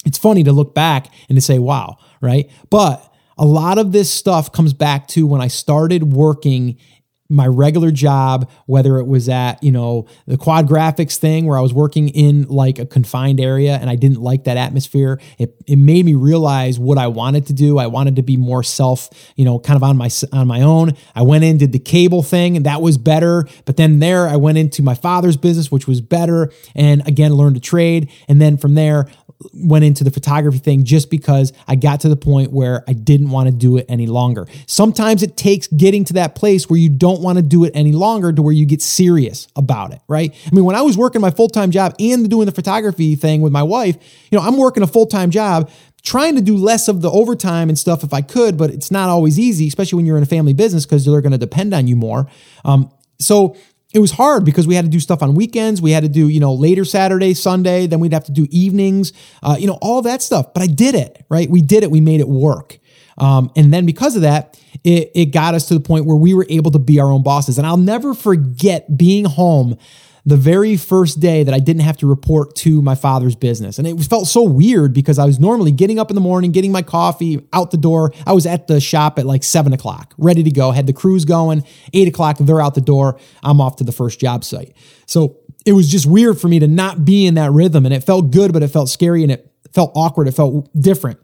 [0.04, 2.50] it's funny to look back and to say, wow, right?
[2.70, 3.07] But
[3.38, 6.78] a lot of this stuff comes back to when I started working
[7.30, 11.60] my regular job, whether it was at, you know, the quad graphics thing where I
[11.60, 15.20] was working in like a confined area and I didn't like that atmosphere.
[15.38, 17.76] It, it made me realize what I wanted to do.
[17.76, 20.94] I wanted to be more self, you know, kind of on my, on my own.
[21.14, 23.46] I went in, did the cable thing and that was better.
[23.66, 26.50] But then there I went into my father's business, which was better.
[26.74, 28.10] And again, learned to trade.
[28.26, 29.06] And then from there,
[29.52, 33.30] went into the photography thing just because I got to the point where I didn't
[33.30, 34.46] want to do it any longer.
[34.66, 37.92] Sometimes it takes getting to that place where you don't want to do it any
[37.92, 40.34] longer to where you get serious about it, right?
[40.46, 43.40] I mean, when I was working my full time job and doing the photography thing
[43.40, 43.96] with my wife,
[44.30, 45.70] you know, I'm working a full time job
[46.02, 49.08] trying to do less of the overtime and stuff if I could, but it's not
[49.08, 51.86] always easy, especially when you're in a family business because they're going to depend on
[51.86, 52.28] you more.
[52.64, 53.56] Um, so
[53.94, 55.80] it was hard because we had to do stuff on weekends.
[55.80, 57.86] We had to do, you know, later Saturday, Sunday.
[57.86, 60.52] Then we'd have to do evenings, uh, you know, all that stuff.
[60.52, 61.48] But I did it, right?
[61.48, 61.90] We did it.
[61.90, 62.78] We made it work.
[63.16, 66.34] Um, and then because of that, it, it got us to the point where we
[66.34, 67.58] were able to be our own bosses.
[67.58, 69.76] And I'll never forget being home
[70.28, 73.78] the very first day that I didn't have to report to my father's business.
[73.78, 76.70] And it felt so weird because I was normally getting up in the morning, getting
[76.70, 78.12] my coffee out the door.
[78.26, 81.24] I was at the shop at like seven o'clock, ready to go, had the crews
[81.24, 81.64] going.
[81.94, 83.18] Eight o'clock, they're out the door.
[83.42, 84.76] I'm off to the first job site.
[85.06, 87.86] So it was just weird for me to not be in that rhythm.
[87.86, 90.28] And it felt good, but it felt scary and it felt awkward.
[90.28, 91.18] It felt different.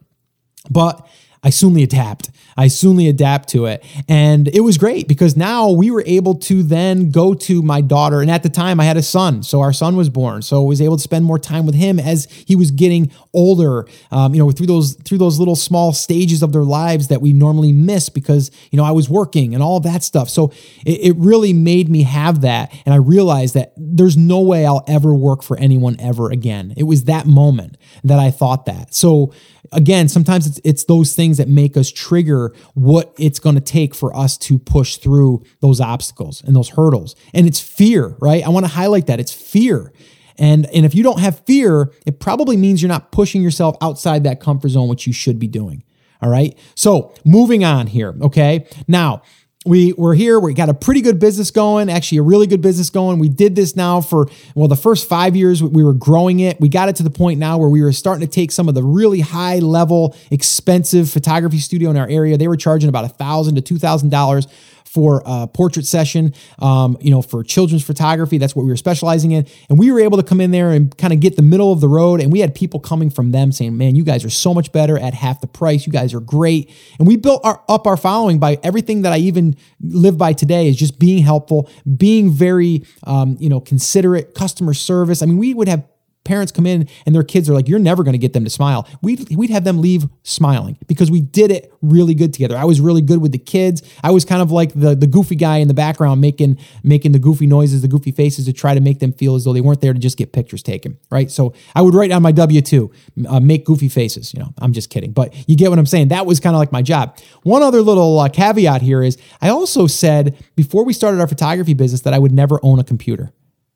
[0.71, 1.07] But
[1.43, 2.31] I soonly adapt.
[2.57, 3.83] I soonly adapt to it.
[4.07, 8.21] And it was great because now we were able to then go to my daughter.
[8.21, 9.43] And at the time I had a son.
[9.43, 10.41] So our son was born.
[10.41, 13.85] So I was able to spend more time with him as he was getting older,
[14.11, 17.33] um, you know, through those, through those little small stages of their lives that we
[17.33, 20.29] normally miss because, you know, I was working and all that stuff.
[20.29, 20.53] So
[20.85, 22.73] it, it really made me have that.
[22.85, 26.73] And I realized that there's no way I'll ever work for anyone ever again.
[26.77, 28.93] It was that moment that I thought that.
[28.93, 29.33] So
[29.71, 33.95] again, sometimes it's, it's those things that make us trigger what it's going to take
[33.95, 37.15] for us to push through those obstacles and those hurdles.
[37.33, 38.45] And it's fear, right?
[38.45, 39.19] I want to highlight that.
[39.19, 39.91] It's fear.
[40.37, 44.23] And, and if you don't have fear, it probably means you're not pushing yourself outside
[44.23, 45.83] that comfort zone, which you should be doing.
[46.21, 46.57] All right.
[46.75, 48.15] So moving on here.
[48.21, 48.67] Okay.
[48.87, 49.21] Now,
[49.65, 50.39] we we're here.
[50.39, 53.19] We got a pretty good business going actually a really good business going.
[53.19, 56.59] We did this now for well the first five years we were growing it.
[56.61, 58.75] We got it to the point now where we were starting to take some of
[58.75, 62.37] the really high level expensive photography studio in our area.
[62.37, 64.47] They were charging about a thousand to two thousand dollars
[64.95, 68.37] for a portrait session, um, you know, for children's photography.
[68.37, 69.45] That's what we were specializing in.
[69.69, 71.81] And we were able to come in there and kind of get the middle of
[71.81, 72.21] the road.
[72.21, 74.97] And we had people coming from them saying, man, you guys are so much better
[74.97, 75.85] at half the price.
[75.85, 76.71] You guys are great.
[76.97, 80.69] And we built our, up our following by everything that I even live by today
[80.69, 85.21] is just being helpful, being very, um, you know, considerate, customer service.
[85.21, 85.83] I mean, we would have
[86.25, 88.49] parents come in and their kids are like, you're never going to get them to
[88.49, 88.87] smile.
[89.01, 92.57] We'd, we'd have them leave smiling because we did it really good together.
[92.57, 93.81] I was really good with the kids.
[94.03, 97.19] I was kind of like the, the goofy guy in the background making, making the
[97.19, 99.81] goofy noises, the goofy faces to try to make them feel as though they weren't
[99.81, 100.97] there to just get pictures taken.
[101.09, 101.31] Right.
[101.31, 102.91] So I would write on my W 2,
[103.29, 104.33] uh, make goofy faces.
[104.33, 106.09] You know, I'm just kidding, but you get what I'm saying.
[106.09, 107.17] That was kind of like my job.
[107.43, 111.73] One other little uh, caveat here is I also said before we started our photography
[111.73, 113.31] business that I would never own a computer.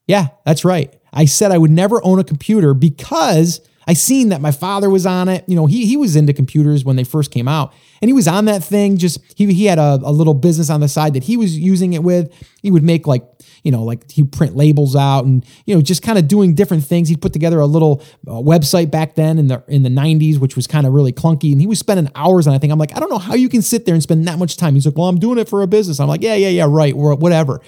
[0.09, 0.91] Yeah, that's right.
[1.13, 5.05] I said I would never own a computer because I seen that my father was
[5.05, 5.43] on it.
[5.47, 8.27] You know, he he was into computers when they first came out, and he was
[8.27, 8.97] on that thing.
[8.97, 11.93] Just he he had a, a little business on the side that he was using
[11.93, 12.33] it with.
[12.63, 13.23] He would make like
[13.63, 16.85] you know like he print labels out and you know just kind of doing different
[16.85, 17.07] things.
[17.07, 20.55] He put together a little uh, website back then in the in the '90s, which
[20.55, 22.55] was kind of really clunky, and he was spending hours on.
[22.55, 24.39] I think I'm like I don't know how you can sit there and spend that
[24.39, 24.73] much time.
[24.73, 25.99] He's like, well, I'm doing it for a business.
[25.99, 27.61] I'm like, yeah, yeah, yeah, right, or whatever.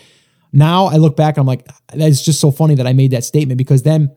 [0.53, 3.57] Now I look back, I'm like, that's just so funny that I made that statement
[3.57, 4.15] because then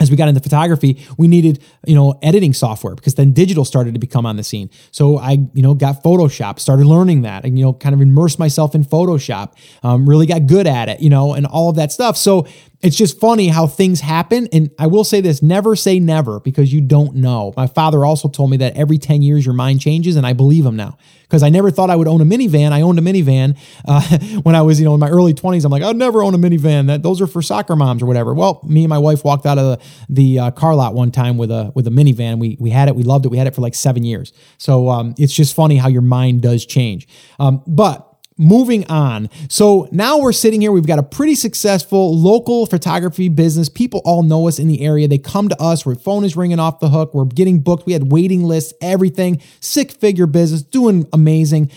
[0.00, 3.92] as we got into photography, we needed, you know, editing software because then digital started
[3.92, 4.70] to become on the scene.
[4.90, 8.38] So I, you know, got Photoshop, started learning that and, you know, kind of immersed
[8.38, 11.92] myself in Photoshop, um, really got good at it, you know, and all of that
[11.92, 12.16] stuff.
[12.16, 12.46] So
[12.82, 14.48] it's just funny how things happen.
[14.52, 17.52] And I will say this never say never because you don't know.
[17.56, 20.64] My father also told me that every 10 years your mind changes, and I believe
[20.64, 22.72] him now because I never thought I would own a minivan.
[22.72, 25.64] I owned a minivan uh, when I was, you know, in my early 20s.
[25.64, 26.86] I'm like, I'd never own a minivan.
[26.86, 28.34] That those are for soccer moms or whatever.
[28.34, 31.36] Well, me and my wife walked out of the, the uh, car lot one time
[31.36, 32.38] with a with a minivan.
[32.38, 32.96] We we had it.
[32.96, 33.28] We loved it.
[33.28, 34.32] We had it for like seven years.
[34.58, 37.06] So um, it's just funny how your mind does change.
[37.38, 38.09] Um, but
[38.40, 39.28] moving on.
[39.48, 40.72] So now we're sitting here.
[40.72, 43.68] We've got a pretty successful local photography business.
[43.68, 45.06] People all know us in the area.
[45.06, 45.86] They come to us.
[45.86, 47.12] Our phone is ringing off the hook.
[47.14, 47.86] We're getting booked.
[47.86, 49.42] We had waiting lists, everything.
[49.60, 51.70] Six figure business, doing amazing.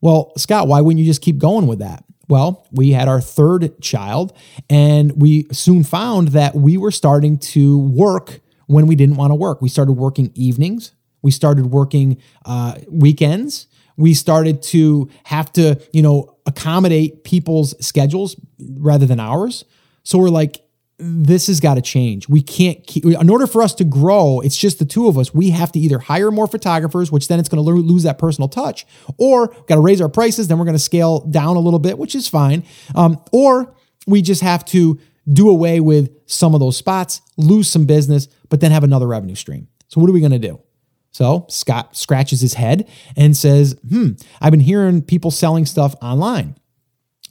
[0.00, 2.02] Well, Scott, why wouldn't you just keep going with that?
[2.28, 4.36] Well, we had our third child,
[4.68, 9.36] and we soon found that we were starting to work when we didn't want to
[9.36, 9.62] work.
[9.62, 10.92] We started working evenings.
[11.22, 18.36] We started working uh, weekends we started to have to, you know, accommodate people's schedules
[18.78, 19.64] rather than ours.
[20.02, 20.62] So we're like,
[20.98, 22.28] this has got to change.
[22.28, 25.34] We can't keep, in order for us to grow, it's just the two of us.
[25.34, 28.48] We have to either hire more photographers, which then it's going to lose that personal
[28.48, 28.86] touch,
[29.18, 30.48] or got to raise our prices.
[30.48, 32.64] Then we're going to scale down a little bit, which is fine.
[32.94, 33.74] Um, or
[34.06, 34.98] we just have to
[35.30, 39.34] do away with some of those spots, lose some business, but then have another revenue
[39.34, 39.68] stream.
[39.88, 40.60] So, what are we going to do?
[41.16, 46.56] So, Scott scratches his head and says, Hmm, I've been hearing people selling stuff online.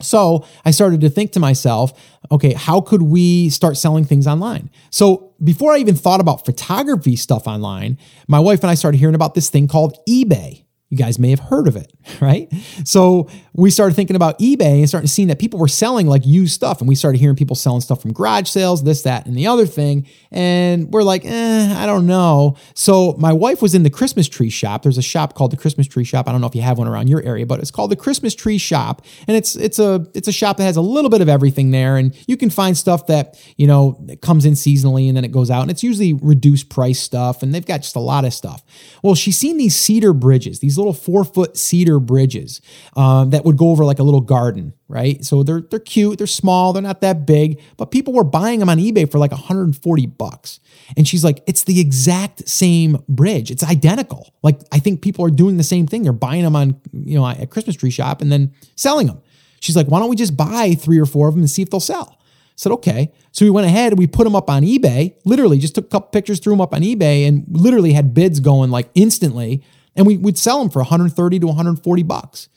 [0.00, 1.92] So I started to think to myself,
[2.32, 4.70] okay, how could we start selling things online?
[4.90, 7.96] So before I even thought about photography stuff online,
[8.26, 10.64] my wife and I started hearing about this thing called eBay.
[10.88, 12.52] You guys may have heard of it, right?
[12.84, 16.54] So we started thinking about eBay and starting seeing that people were selling like used
[16.54, 16.80] stuff.
[16.80, 19.66] And we started hearing people selling stuff from garage sales, this, that, and the other
[19.66, 20.06] thing.
[20.30, 22.56] And we're like, eh, I don't know.
[22.74, 24.82] So my wife was in the Christmas tree shop.
[24.84, 26.28] There's a shop called the Christmas tree shop.
[26.28, 28.34] I don't know if you have one around your area, but it's called the Christmas
[28.34, 29.04] tree shop.
[29.26, 31.96] And it's it's a it's a shop that has a little bit of everything there.
[31.96, 35.50] And you can find stuff that, you know, comes in seasonally and then it goes
[35.50, 35.62] out.
[35.62, 37.42] And it's usually reduced price stuff.
[37.42, 38.62] And they've got just a lot of stuff.
[39.02, 42.60] Well, she's seen these cedar bridges, these little four foot cedar bridges
[42.96, 45.24] um, that would go over like a little garden, right?
[45.24, 48.68] So they're they're cute, they're small, they're not that big, but people were buying them
[48.68, 50.60] on eBay for like 140 bucks.
[50.96, 53.50] And she's like, it's the exact same bridge.
[53.50, 54.34] It's identical.
[54.42, 56.02] Like I think people are doing the same thing.
[56.02, 59.20] They're buying them on, you know, at Christmas tree shop and then selling them.
[59.60, 61.70] She's like, why don't we just buy three or four of them and see if
[61.70, 62.16] they'll sell?
[62.20, 63.12] I said, okay.
[63.32, 65.88] So we went ahead and we put them up on eBay, literally just took a
[65.88, 69.62] couple pictures, threw them up on eBay, and literally had bids going like instantly.
[69.96, 72.48] And we would sell them for 130 to 140 bucks.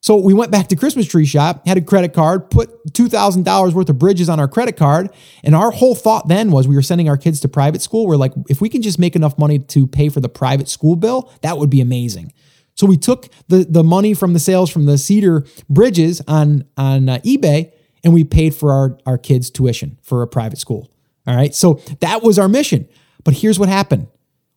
[0.00, 3.88] So we went back to Christmas tree shop, had a credit card, put $2,000 worth
[3.88, 5.10] of bridges on our credit card.
[5.44, 8.08] And our whole thought then was we were sending our kids to private school.
[8.08, 10.96] We're like, if we can just make enough money to pay for the private school
[10.96, 12.32] bill, that would be amazing.
[12.74, 17.08] So we took the, the money from the sales from the cedar bridges on, on
[17.08, 17.70] uh, eBay
[18.02, 20.90] and we paid for our, our kids' tuition for a private school.
[21.26, 21.54] All right.
[21.54, 22.88] So that was our mission.
[23.24, 24.08] But here's what happened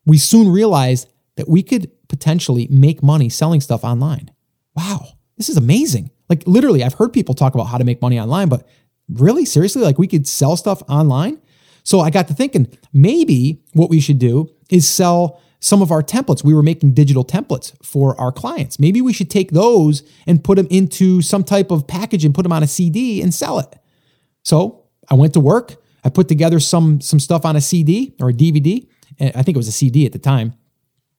[0.06, 4.32] we soon realized that we could potentially make money selling stuff online.
[4.76, 6.12] Wow, this is amazing.
[6.30, 8.68] Like literally, I've heard people talk about how to make money online, but
[9.10, 11.40] really, seriously, like we could sell stuff online.
[11.84, 16.02] So I got to thinking maybe what we should do is sell some of our
[16.02, 16.44] templates.
[16.44, 18.80] We were making digital templates for our clients.
[18.80, 22.44] Maybe we should take those and put them into some type of package and put
[22.44, 23.76] them on a CD and sell it.
[24.44, 25.76] So I went to work.
[26.04, 28.88] I put together some some stuff on a CD or a DVD.
[29.20, 30.54] Eh, I think it was a CD at the time.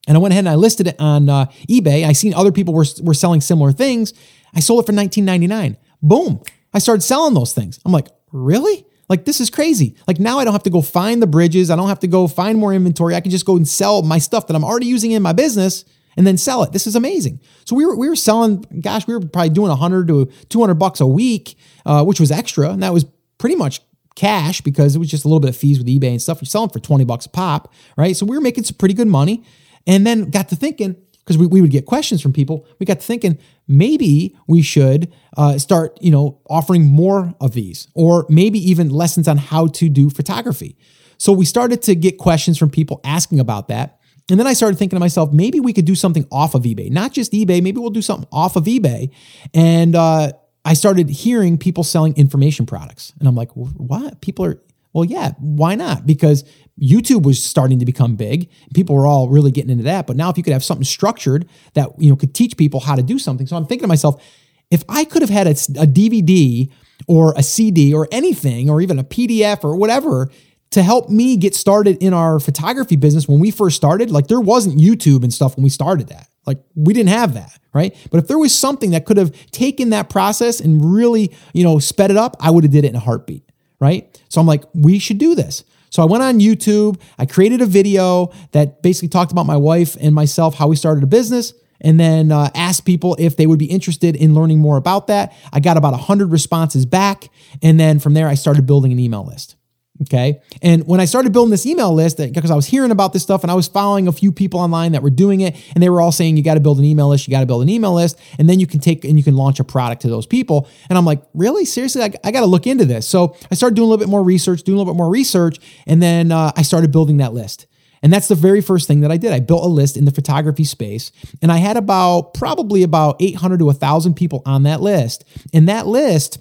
[0.06, 2.04] And I went ahead and I listed it on uh, eBay.
[2.04, 4.12] I seen other people were, were selling similar things.
[4.54, 5.76] I sold it for 19.99.
[6.02, 6.40] Boom.
[6.72, 7.80] I started selling those things.
[7.84, 8.86] I'm like, really?
[9.08, 9.96] Like this is crazy.
[10.06, 11.70] Like now I don't have to go find the bridges.
[11.70, 13.14] I don't have to go find more inventory.
[13.14, 15.84] I can just go and sell my stuff that I'm already using in my business
[16.16, 16.72] and then sell it.
[16.72, 17.40] This is amazing.
[17.64, 18.64] So we were we were selling.
[18.80, 22.70] Gosh, we were probably doing 100 to 200 bucks a week, uh, which was extra,
[22.70, 23.04] and that was
[23.38, 23.80] pretty much
[24.16, 26.40] cash because it was just a little bit of fees with eBay and stuff.
[26.40, 28.16] We sell them for 20 bucks a pop, right?
[28.16, 29.44] So we were making some pretty good money.
[29.86, 33.00] And then got to thinking, because we, we would get questions from people, we got
[33.00, 38.58] to thinking maybe we should uh, start, you know, offering more of these, or maybe
[38.70, 40.76] even lessons on how to do photography.
[41.18, 43.98] So we started to get questions from people asking about that.
[44.28, 46.90] And then I started thinking to myself, maybe we could do something off of eBay,
[46.90, 47.62] not just eBay.
[47.62, 49.10] Maybe we'll do something off of eBay.
[49.54, 50.32] And uh,
[50.64, 54.20] I started hearing people selling information products, and I'm like, what?
[54.20, 54.60] People are
[54.96, 56.06] well, yeah, why not?
[56.06, 56.42] Because
[56.80, 58.50] YouTube was starting to become big.
[58.72, 60.06] People were all really getting into that.
[60.06, 62.94] But now if you could have something structured that, you know, could teach people how
[62.94, 63.46] to do something.
[63.46, 64.24] So I'm thinking to myself,
[64.70, 66.70] if I could have had a, a DVD
[67.06, 70.30] or a CD or anything, or even a PDF or whatever
[70.70, 74.40] to help me get started in our photography business when we first started, like there
[74.40, 76.28] wasn't YouTube and stuff when we started that.
[76.46, 77.94] Like we didn't have that, right?
[78.10, 81.78] But if there was something that could have taken that process and really, you know,
[81.80, 83.42] sped it up, I would have did it in a heartbeat,
[83.80, 84.22] right?
[84.28, 85.64] So I'm like, we should do this.
[85.90, 89.96] So I went on YouTube, I created a video that basically talked about my wife
[90.00, 93.58] and myself, how we started a business, and then uh, asked people if they would
[93.58, 95.34] be interested in learning more about that.
[95.52, 97.30] I got about 100 responses back.
[97.62, 99.56] And then from there, I started building an email list.
[100.02, 100.40] Okay.
[100.62, 103.42] And when I started building this email list, because I was hearing about this stuff
[103.42, 106.00] and I was following a few people online that were doing it, and they were
[106.00, 107.94] all saying, you got to build an email list, you got to build an email
[107.94, 110.68] list, and then you can take and you can launch a product to those people.
[110.88, 111.64] And I'm like, really?
[111.64, 112.02] Seriously?
[112.02, 113.08] I, I got to look into this.
[113.08, 115.58] So I started doing a little bit more research, doing a little bit more research,
[115.86, 117.66] and then uh, I started building that list.
[118.02, 119.32] And that's the very first thing that I did.
[119.32, 121.10] I built a list in the photography space,
[121.42, 125.24] and I had about probably about 800 to 1,000 people on that list.
[125.52, 126.38] And that list,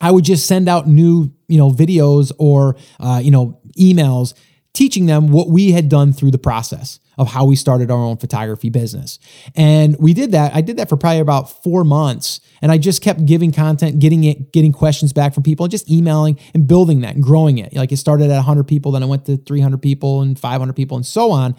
[0.00, 4.34] I would just send out new, you know, videos or, uh, you know, emails
[4.72, 8.16] teaching them what we had done through the process of how we started our own
[8.16, 9.18] photography business.
[9.54, 10.54] And we did that.
[10.54, 12.40] I did that for probably about four months.
[12.62, 16.38] And I just kept giving content, getting it, getting questions back from people, just emailing
[16.54, 17.74] and building that and growing it.
[17.74, 20.96] Like it started at 100 people, then I went to 300 people and 500 people
[20.96, 21.54] and so on.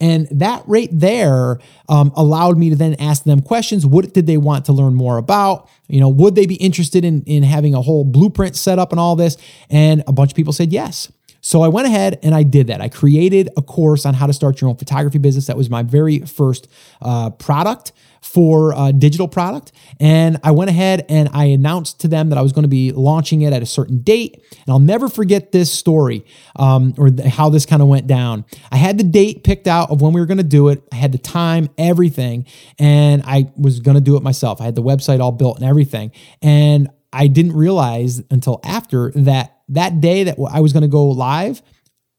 [0.00, 3.86] And that right there um, allowed me to then ask them questions.
[3.86, 5.68] What did they want to learn more about?
[5.88, 9.00] You know, would they be interested in, in having a whole blueprint set up and
[9.00, 9.36] all this?
[9.70, 11.10] And a bunch of people said yes.
[11.42, 12.80] So I went ahead and I did that.
[12.80, 15.48] I created a course on how to start your own photography business.
[15.48, 16.68] That was my very first
[17.02, 19.72] uh, product for a digital product.
[19.98, 22.92] And I went ahead and I announced to them that I was going to be
[22.92, 24.40] launching it at a certain date.
[24.52, 26.24] And I'll never forget this story
[26.54, 28.44] um, or the, how this kind of went down.
[28.70, 30.96] I had the date picked out of when we were going to do it, I
[30.96, 32.46] had the time, everything.
[32.78, 34.60] And I was going to do it myself.
[34.60, 36.12] I had the website all built and everything.
[36.40, 41.06] And I didn't realize until after that that day that I was going to go
[41.06, 41.62] live,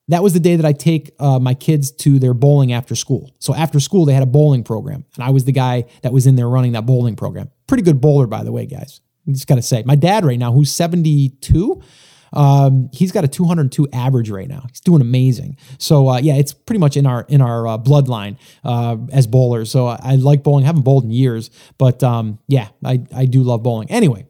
[0.09, 3.33] that was the day that I take uh, my kids to their bowling after school.
[3.39, 6.27] So after school, they had a bowling program, and I was the guy that was
[6.27, 7.49] in there running that bowling program.
[7.67, 9.01] Pretty good bowler, by the way, guys.
[9.27, 11.81] I just got to say, my dad right now, who's 72,
[12.33, 14.65] um, he's got a 202 average right now.
[14.67, 15.57] He's doing amazing.
[15.77, 19.71] So uh, yeah, it's pretty much in our in our uh, bloodline uh, as bowlers.
[19.71, 20.65] So I, I, like bowling.
[20.65, 23.89] I haven't bowled in years, but um, yeah, I I do love bowling.
[23.91, 24.25] Anyway,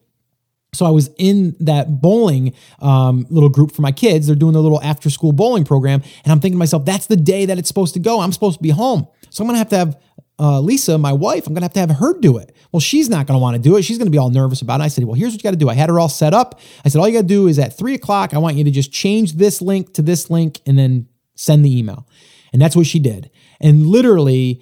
[0.73, 4.27] so I was in that bowling um, little group for my kids.
[4.27, 6.01] They're doing their little after school bowling program.
[6.23, 8.19] And I'm thinking to myself, that's the day that it's supposed to go.
[8.19, 9.07] I'm supposed to be home.
[9.29, 10.01] So I'm going to have to have
[10.39, 12.55] uh, Lisa, my wife, I'm going to have to have her do it.
[12.71, 13.83] Well, she's not going to want to do it.
[13.83, 14.83] She's going to be all nervous about it.
[14.83, 15.69] I said, well, here's what you got to do.
[15.69, 16.59] I had her all set up.
[16.83, 18.71] I said, all you got to do is at three o'clock, I want you to
[18.71, 22.07] just change this link to this link and then send the email.
[22.51, 23.29] And that's what she did.
[23.61, 24.61] And literally,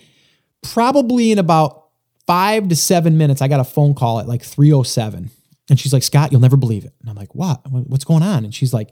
[0.62, 1.88] probably in about
[2.28, 5.32] five to seven minutes, I got a phone call at like 307
[5.72, 6.94] and she's like, Scott, you'll never believe it.
[7.00, 7.62] And I'm like, what?
[7.72, 8.44] What's going on?
[8.44, 8.92] And she's like,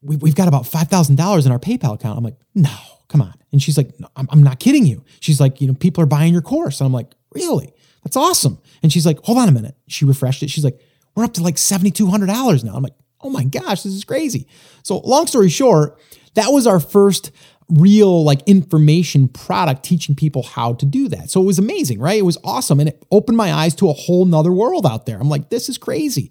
[0.00, 2.16] we, have got about $5,000 in our PayPal account.
[2.16, 2.70] I'm like, no,
[3.08, 3.34] come on.
[3.50, 5.04] And she's like, no, I'm, not kidding you.
[5.18, 6.80] She's like, you know, people are buying your course.
[6.80, 7.74] And I'm like, really?
[8.04, 8.60] That's awesome.
[8.84, 9.74] And she's like, hold on a minute.
[9.88, 10.50] She refreshed it.
[10.50, 10.80] She's like,
[11.16, 12.74] we're up to like $7,200 now.
[12.76, 14.46] I'm like, oh my gosh, this is crazy.
[14.84, 15.98] So long story short,
[16.34, 17.32] that was our first
[17.72, 21.30] real like information product teaching people how to do that.
[21.30, 22.18] So it was amazing, right?
[22.18, 22.80] It was awesome.
[22.80, 25.18] And it opened my eyes to a whole nother world out there.
[25.18, 26.30] I'm like, this is crazy.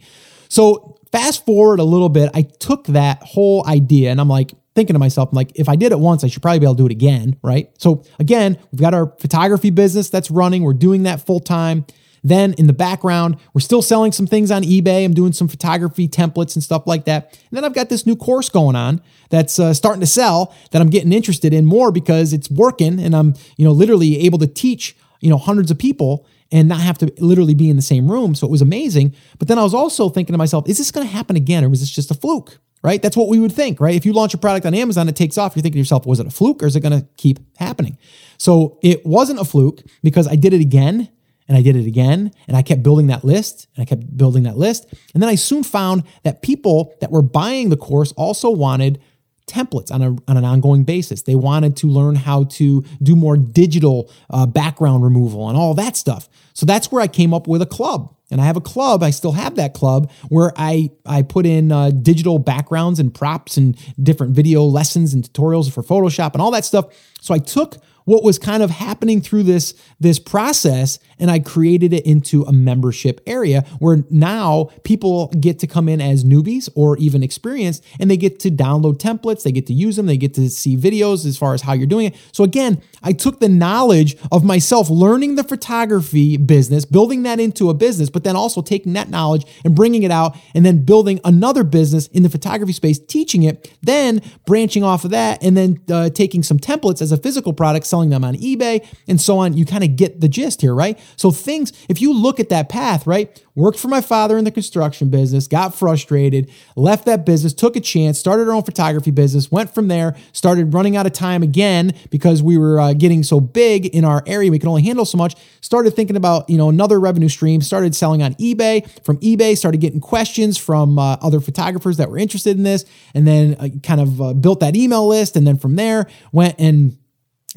[0.49, 4.93] So fast forward a little bit, I took that whole idea and I'm like, thinking
[4.93, 6.83] to myself, I'm like, if I did it once, I should probably be able to
[6.83, 7.69] do it again, right?
[7.77, 10.63] So again, we've got our photography business that's running.
[10.63, 11.85] We're doing that full time.
[12.23, 15.03] Then in the background, we're still selling some things on eBay.
[15.03, 17.31] I'm doing some photography templates and stuff like that.
[17.49, 20.81] And then I've got this new course going on that's uh, starting to sell that
[20.81, 24.47] I'm getting interested in more because it's working and I'm, you know, literally able to
[24.47, 28.11] teach, you know, hundreds of people and not have to literally be in the same
[28.11, 28.35] room.
[28.35, 29.15] So it was amazing.
[29.39, 31.69] But then I was also thinking to myself, is this going to happen again or
[31.69, 32.59] was this just a fluke?
[32.83, 32.99] Right?
[32.99, 33.93] That's what we would think, right?
[33.93, 35.55] If you launch a product on Amazon, it takes off.
[35.55, 37.95] You're thinking to yourself, was it a fluke or is it going to keep happening?
[38.39, 41.09] So it wasn't a fluke because I did it again
[41.51, 44.43] and I did it again and I kept building that list and I kept building
[44.43, 44.85] that list.
[45.13, 49.01] And then I soon found that people that were buying the course also wanted
[49.47, 51.23] templates on, a, on an ongoing basis.
[51.23, 55.97] They wanted to learn how to do more digital uh, background removal and all that
[55.97, 56.29] stuff.
[56.53, 58.15] So that's where I came up with a club.
[58.31, 61.69] And I have a club, I still have that club where I, I put in
[61.69, 66.51] uh, digital backgrounds and props and different video lessons and tutorials for Photoshop and all
[66.51, 66.85] that stuff.
[67.19, 67.75] So I took
[68.05, 72.51] what was kind of happening through this this process and I created it into a
[72.51, 78.09] membership area where now people get to come in as newbies or even experienced and
[78.09, 81.25] they get to download templates, they get to use them, they get to see videos
[81.25, 82.15] as far as how you're doing it.
[82.31, 87.69] So again, I took the knowledge of myself learning the photography business, building that into
[87.69, 91.19] a business, but then also taking that knowledge and bringing it out and then building
[91.23, 95.79] another business in the photography space, teaching it, then branching off of that and then
[95.91, 99.55] uh, taking some templates as a physical product, selling them on eBay and so on.
[99.55, 100.97] You kind of get the gist here, right?
[101.17, 103.29] So things, if you look at that path, right?
[103.53, 107.81] Worked for my father in the construction business, got frustrated, left that business, took a
[107.81, 111.93] chance, started our own photography business, went from there, started running out of time again
[112.09, 115.17] because we were uh, getting so big in our area, we could only handle so
[115.17, 115.35] much.
[115.59, 118.87] Started thinking about, you know, another revenue stream, started selling on eBay.
[119.03, 123.27] From eBay, started getting questions from uh, other photographers that were interested in this, and
[123.27, 125.35] then uh, kind of uh, built that email list.
[125.35, 126.97] And then from there, went and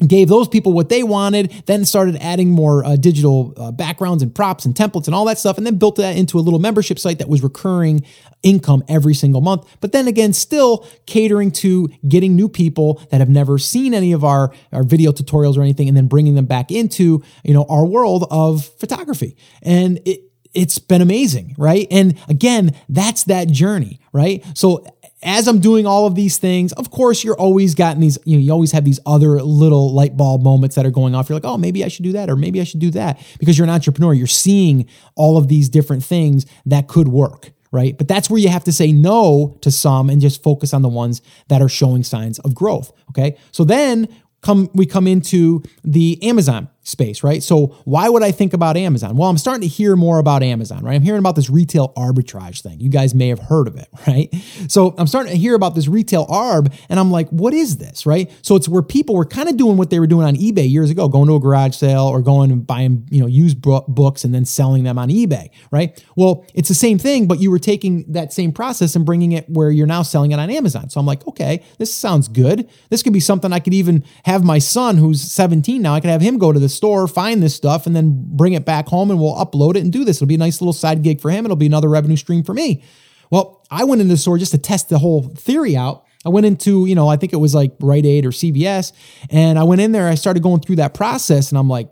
[0.05, 4.35] gave those people what they wanted, then started adding more uh, digital uh, backgrounds and
[4.35, 6.99] props and templates and all that stuff, and then built that into a little membership
[6.99, 8.05] site that was recurring
[8.43, 9.65] income every single month.
[9.79, 14.23] But then again, still catering to getting new people that have never seen any of
[14.23, 17.85] our, our video tutorials or anything, and then bringing them back into you know our
[17.85, 19.37] world of photography.
[19.61, 20.21] And it,
[20.53, 21.87] it's been amazing, right?
[21.91, 24.43] And again, that's that journey, right?
[24.57, 24.85] So
[25.25, 28.41] as I'm doing all of these things, of course, you're always gotten these, you know,
[28.41, 31.27] you always have these other little light bulb moments that are going off.
[31.27, 33.57] You're like, oh, maybe I should do that, or maybe I should do that because
[33.57, 34.13] you're an entrepreneur.
[34.13, 37.97] You're seeing all of these different things that could work, right?
[37.97, 40.89] But that's where you have to say no to some and just focus on the
[40.89, 42.91] ones that are showing signs of growth.
[43.09, 43.35] Okay.
[43.51, 44.07] So then
[44.41, 47.41] come we come into the Amazon space, right?
[47.41, 49.17] So why would I think about Amazon?
[49.17, 50.93] Well, I'm starting to hear more about Amazon, right?
[50.93, 52.79] I'm hearing about this retail arbitrage thing.
[52.79, 54.33] You guys may have heard of it, right?
[54.69, 58.05] So I'm starting to hear about this retail arb and I'm like, what is this,
[58.05, 58.31] right?
[58.43, 60.91] So it's where people were kind of doing what they were doing on eBay years
[60.91, 64.33] ago, going to a garage sale or going and buying, you know, used books and
[64.33, 66.03] then selling them on eBay, right?
[66.15, 69.49] Well, it's the same thing, but you were taking that same process and bringing it
[69.49, 70.91] where you're now selling it on Amazon.
[70.91, 72.69] So I'm like, okay, this sounds good.
[72.89, 76.11] This could be something I could even have my son who's 17 now, I could
[76.11, 79.11] have him go to the store, find this stuff, and then bring it back home
[79.11, 80.17] and we'll upload it and do this.
[80.17, 81.45] It'll be a nice little side gig for him.
[81.45, 82.83] It'll be another revenue stream for me.
[83.31, 86.05] Well, I went into the store just to test the whole theory out.
[86.25, 88.93] I went into, you know, I think it was like Rite Aid or CVS,
[89.29, 90.07] and I went in there.
[90.07, 91.91] I started going through that process, and I'm like,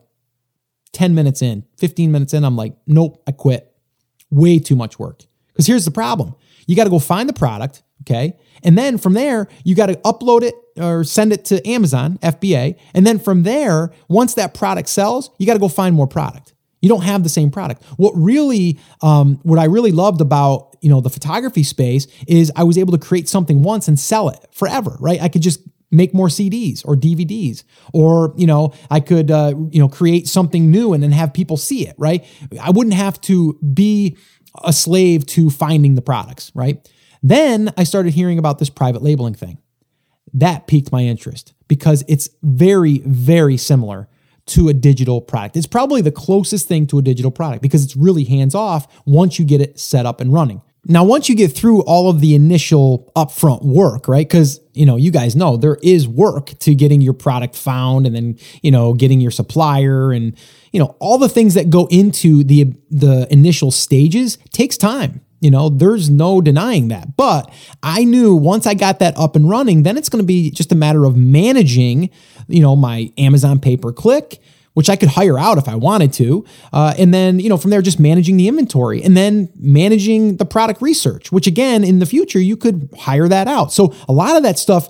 [0.93, 3.75] 10 minutes in, 15 minutes in, I'm like, nope, I quit.
[4.29, 5.23] Way too much work.
[5.47, 8.37] Because here's the problem you got to go find the product, okay?
[8.63, 12.77] And then from there, you got to upload it or send it to Amazon, FBA.
[12.93, 16.53] And then from there, once that product sells, you got to go find more product.
[16.81, 17.83] You don't have the same product.
[17.97, 22.63] What really, um, what I really loved about you know the photography space is I
[22.63, 24.97] was able to create something once and sell it forever.
[24.99, 25.21] Right?
[25.21, 29.79] I could just make more CDs or DVDs, or you know I could uh, you
[29.79, 31.95] know create something new and then have people see it.
[31.97, 32.25] Right?
[32.61, 34.17] I wouldn't have to be
[34.61, 36.51] a slave to finding the products.
[36.53, 36.85] Right?
[37.23, 39.57] Then I started hearing about this private labeling thing.
[40.33, 44.09] That piqued my interest because it's very, very similar
[44.47, 45.55] to a digital product.
[45.55, 49.39] It's probably the closest thing to a digital product because it's really hands off once
[49.39, 50.61] you get it set up and running.
[50.85, 54.27] Now, once you get through all of the initial upfront work, right?
[54.27, 58.13] Because, you know, you guys know there is work to getting your product found and
[58.13, 60.37] then, you know, getting your supplier and,
[60.73, 65.21] you know, all the things that go into the the initial stages takes time.
[65.43, 67.17] You know, there's no denying that.
[67.17, 70.49] But I knew once I got that up and running, then it's going to be
[70.49, 72.09] just a matter of managing,
[72.47, 74.41] you know, my Amazon pay per click,
[74.73, 76.45] which I could hire out if I wanted to.
[76.71, 80.45] Uh, and then, you know, from there, just managing the inventory and then managing the
[80.45, 83.71] product research, which again, in the future, you could hire that out.
[83.71, 84.89] So a lot of that stuff,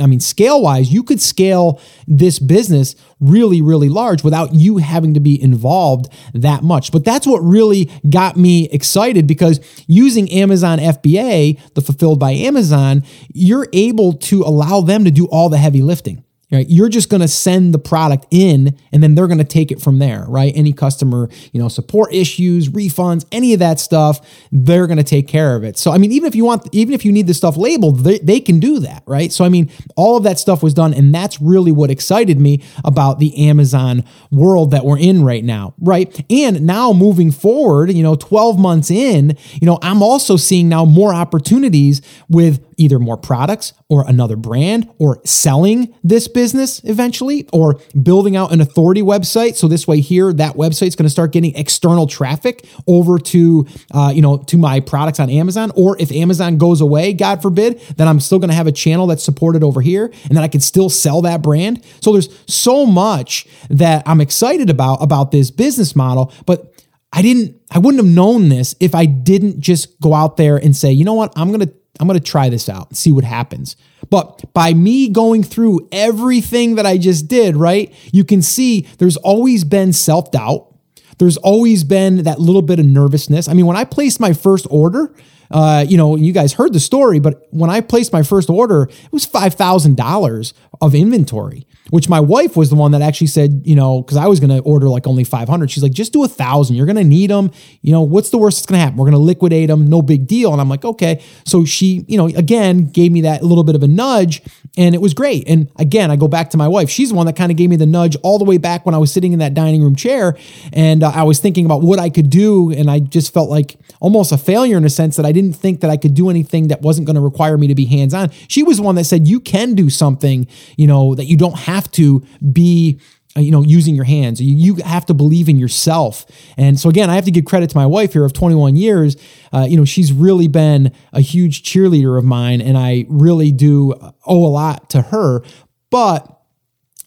[0.00, 5.14] I mean, scale wise, you could scale this business really, really large without you having
[5.14, 6.92] to be involved that much.
[6.92, 13.02] But that's what really got me excited because using Amazon FBA, the fulfilled by Amazon,
[13.32, 16.24] you're able to allow them to do all the heavy lifting.
[16.54, 16.68] Right?
[16.68, 19.82] You're just going to send the product in and then they're going to take it
[19.82, 20.52] from there, right?
[20.54, 25.26] Any customer, you know, support issues, refunds, any of that stuff, they're going to take
[25.26, 25.76] care of it.
[25.76, 28.18] So, I mean, even if you want, even if you need the stuff labeled, they,
[28.20, 29.32] they can do that, right?
[29.32, 30.94] So, I mean, all of that stuff was done.
[30.94, 35.74] And that's really what excited me about the Amazon world that we're in right now,
[35.80, 36.24] right?
[36.30, 40.84] And now moving forward, you know, 12 months in, you know, I'm also seeing now
[40.84, 47.78] more opportunities with either more products or another brand or selling this business eventually or
[48.02, 49.54] building out an authority website.
[49.54, 54.12] So this way here that website's going to start getting external traffic over to uh,
[54.14, 55.72] you know to my products on amazon.
[55.76, 59.06] Or if amazon goes away god forbid then i'm still going to have a channel
[59.06, 61.84] that's supported over here and then i can still sell that brand.
[62.00, 66.70] So there's so much that i'm excited about about this business model but
[67.16, 70.74] I didn't, I wouldn't have known this if I didn't just go out there and
[70.74, 73.12] say, you know what, I'm going to I'm going to try this out and see
[73.12, 73.76] what happens.
[74.10, 79.16] But by me going through everything that I just did, right, you can see there's
[79.18, 80.74] always been self doubt.
[81.18, 83.48] There's always been that little bit of nervousness.
[83.48, 85.14] I mean, when I placed my first order,
[85.50, 88.84] uh, you know, you guys heard the story, but when I placed my first order,
[88.84, 93.76] it was $5,000 of inventory which my wife was the one that actually said, you
[93.76, 95.70] know, because I was going to order like only 500.
[95.70, 96.76] She's like, just do a thousand.
[96.76, 97.50] You're going to need them.
[97.82, 98.96] You know, what's the worst that's going to happen?
[98.96, 99.86] We're going to liquidate them.
[99.88, 100.52] No big deal.
[100.52, 101.22] And I'm like, okay.
[101.44, 104.42] So she, you know, again, gave me that little bit of a nudge
[104.76, 105.46] and it was great.
[105.46, 106.88] And again, I go back to my wife.
[106.88, 108.94] She's the one that kind of gave me the nudge all the way back when
[108.94, 110.36] I was sitting in that dining room chair
[110.72, 112.72] and uh, I was thinking about what I could do.
[112.72, 115.80] And I just felt like almost a failure in a sense that I didn't think
[115.80, 118.30] that I could do anything that wasn't going to require me to be hands on.
[118.48, 121.58] She was the one that said, you can do something, you know, that you don't
[121.58, 123.00] have have to be
[123.36, 124.40] uh, you know using your hands.
[124.40, 126.24] You, have to believe in yourself.
[126.56, 129.16] And so again i have to give credit to my wife here of 21 years.
[129.52, 133.94] Uh, you know she's really been a huge cheerleader of mine and i really do
[134.26, 135.42] owe a lot to her.
[135.90, 136.30] But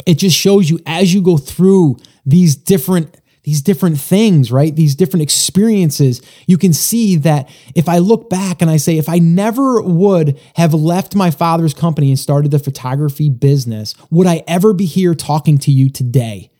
[0.05, 3.15] it just shows you as you go through these different
[3.47, 4.75] these different things, right?
[4.75, 9.07] These different experiences, you can see that if I look back and I say, if
[9.07, 14.43] I never would have left my father's company and started the photography business, would I
[14.49, 16.51] ever be here talking to you today?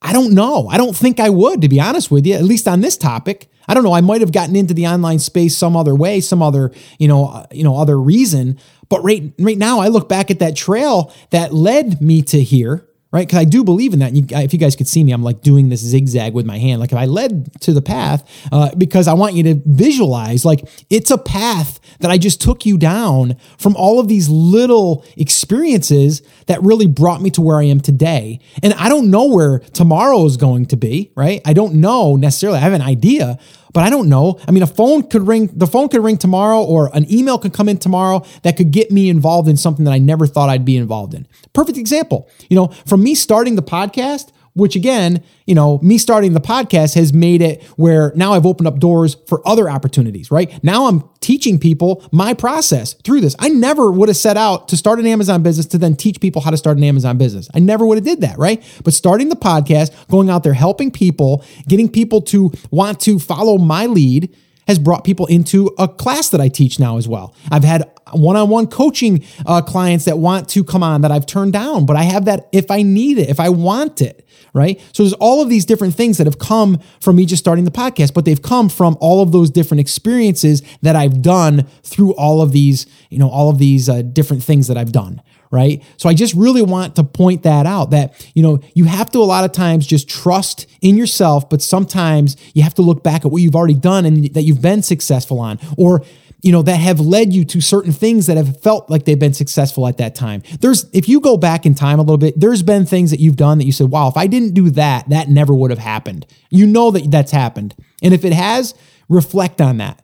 [0.00, 0.68] I don't know.
[0.68, 3.50] I don't think I would, to be honest with you, at least on this topic.
[3.66, 3.92] I don't know.
[3.92, 6.70] I might have gotten into the online space some other way, some other,
[7.00, 8.60] you know, uh, you know, other reason.
[8.88, 12.87] But right, right now, I look back at that trail that led me to here,
[13.10, 13.26] right?
[13.26, 14.14] Because I do believe in that.
[14.14, 16.80] You, if you guys could see me, I'm like doing this zigzag with my hand.
[16.80, 20.68] Like if I led to the path, uh, because I want you to visualize, like
[20.90, 26.22] it's a path that I just took you down from all of these little experiences
[26.46, 28.40] that really brought me to where I am today.
[28.62, 31.40] And I don't know where tomorrow is going to be, right?
[31.46, 32.58] I don't know necessarily.
[32.58, 33.38] I have an idea,
[33.72, 34.38] but I don't know.
[34.46, 37.52] I mean, a phone could ring, the phone could ring tomorrow, or an email could
[37.52, 40.64] come in tomorrow that could get me involved in something that I never thought I'd
[40.64, 41.26] be involved in.
[41.52, 42.28] Perfect example.
[42.48, 46.94] You know, from me starting the podcast, which again, you know, me starting the podcast
[46.94, 50.62] has made it where now I've opened up doors for other opportunities, right?
[50.62, 53.34] Now I'm teaching people my process through this.
[53.38, 56.42] I never would have set out to start an Amazon business to then teach people
[56.42, 57.48] how to start an Amazon business.
[57.54, 58.62] I never would have did that, right?
[58.84, 63.58] But starting the podcast, going out there helping people, getting people to want to follow
[63.58, 64.34] my lead
[64.68, 67.34] has brought people into a class that I teach now as well.
[67.50, 71.86] I've had one-on-one coaching uh, clients that want to come on that I've turned down,
[71.86, 74.80] but I have that if I need it, if I want it right?
[74.92, 77.70] So there's all of these different things that have come from me just starting the
[77.70, 82.40] podcast, but they've come from all of those different experiences that I've done through all
[82.40, 85.82] of these, you know, all of these uh, different things that I've done, right?
[85.96, 89.18] So I just really want to point that out that, you know, you have to
[89.18, 93.24] a lot of times just trust in yourself, but sometimes you have to look back
[93.24, 96.02] at what you've already done and that you've been successful on or
[96.42, 99.34] you know, that have led you to certain things that have felt like they've been
[99.34, 100.42] successful at that time.
[100.60, 103.36] There's, if you go back in time a little bit, there's been things that you've
[103.36, 106.26] done that you said, wow, if I didn't do that, that never would have happened.
[106.50, 107.74] You know that that's happened.
[108.02, 108.74] And if it has,
[109.08, 110.00] reflect on that.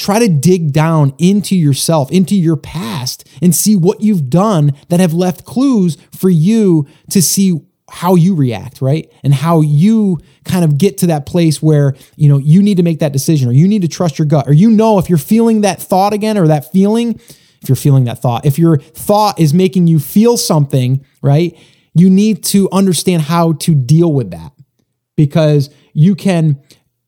[0.00, 4.98] Try to dig down into yourself, into your past, and see what you've done that
[4.98, 9.12] have left clues for you to see how you react, right?
[9.22, 12.82] And how you kind of get to that place where, you know, you need to
[12.82, 15.18] make that decision or you need to trust your gut or you know if you're
[15.18, 17.20] feeling that thought again or that feeling,
[17.60, 21.58] if you're feeling that thought, if your thought is making you feel something, right?
[21.92, 24.52] You need to understand how to deal with that
[25.14, 26.58] because you can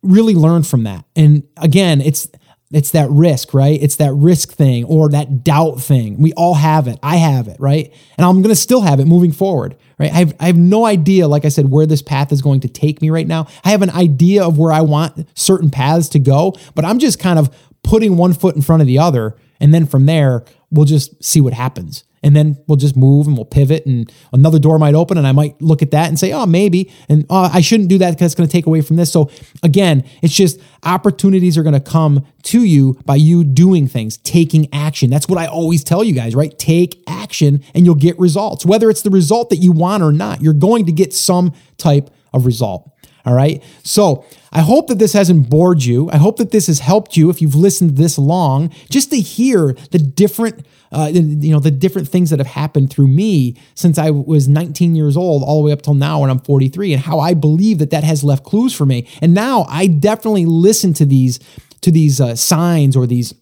[0.02, 1.06] really learn from that.
[1.16, 2.28] And again, it's
[2.72, 3.80] it's that risk, right?
[3.80, 6.16] It's that risk thing or that doubt thing.
[6.18, 6.98] We all have it.
[7.02, 7.92] I have it, right?
[8.16, 10.10] And I'm going to still have it moving forward, right?
[10.10, 12.68] I have, I have no idea, like I said, where this path is going to
[12.68, 13.46] take me right now.
[13.64, 17.18] I have an idea of where I want certain paths to go, but I'm just
[17.18, 17.54] kind of
[17.84, 19.36] putting one foot in front of the other.
[19.60, 23.36] And then from there, we'll just see what happens and then we'll just move and
[23.36, 26.32] we'll pivot and another door might open and I might look at that and say,
[26.32, 26.92] oh, maybe.
[27.08, 29.12] And oh, I shouldn't do that because it's going to take away from this.
[29.12, 29.30] So
[29.62, 34.72] again, it's just opportunities are going to come to you by you doing things, taking
[34.72, 35.10] action.
[35.10, 36.56] That's what I always tell you guys, right?
[36.58, 38.64] Take action and you'll get results.
[38.64, 42.10] Whether it's the result that you want or not, you're going to get some type
[42.32, 42.88] of result.
[43.24, 43.62] All right.
[43.84, 46.10] So I hope that this hasn't bored you.
[46.10, 49.74] I hope that this has helped you if you've listened this long, just to hear
[49.92, 54.10] the different, uh, you know, the different things that have happened through me since I
[54.10, 57.18] was 19 years old, all the way up till now when I'm 43, and how
[57.18, 59.08] I believe that that has left clues for me.
[59.20, 61.40] And now I definitely listen to these
[61.80, 63.34] to these uh, signs or these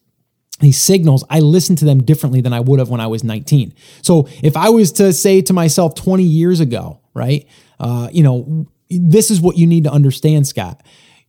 [0.60, 3.74] these signals, I listen to them differently than I would have when I was 19.
[4.02, 7.46] So if I was to say to myself 20 years ago, right,
[7.78, 10.82] uh, you know, this is what you need to understand, Scott.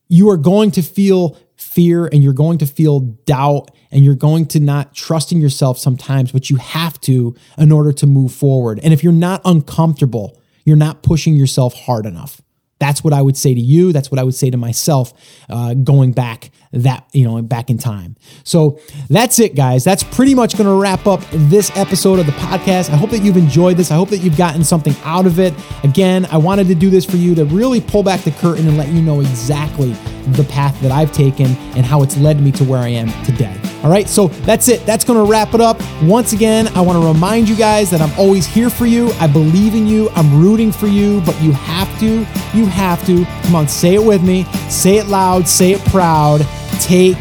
[0.10, 4.46] You are going to feel fear and you're going to feel doubt and you're going
[4.48, 8.80] to not trust in yourself sometimes, but you have to in order to move forward.
[8.84, 12.42] And if you're not uncomfortable, you're not pushing yourself hard enough.
[12.82, 13.94] That's what I would say to you.
[13.94, 15.14] That's what I would say to myself
[15.50, 18.16] uh, going back that, you know, back in time.
[18.44, 19.84] So that's it, guys.
[19.84, 22.90] That's pretty much going to wrap up this episode of the podcast.
[22.90, 23.92] I hope that you've enjoyed this.
[23.92, 25.54] I hope that you've gotten something out of it.
[25.84, 28.80] Again, I wanted to do this for you to really pull back the curtain and
[28.80, 29.92] let you know exactly
[30.32, 33.61] the path that I've taken and how it's led me to where I am today.
[33.84, 34.86] All right, so that's it.
[34.86, 35.82] That's going to wrap it up.
[36.04, 39.10] Once again, I want to remind you guys that I'm always here for you.
[39.20, 40.10] I believe in you.
[40.12, 42.20] I'm rooting for you, but you have to,
[42.56, 43.26] you have to.
[43.44, 44.44] Come on, say it with me.
[44.70, 46.42] Say it loud, say it proud.
[46.80, 47.18] Take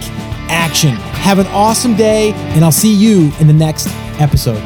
[0.50, 0.90] action.
[0.90, 3.88] Have an awesome day, and I'll see you in the next
[4.20, 4.62] episode.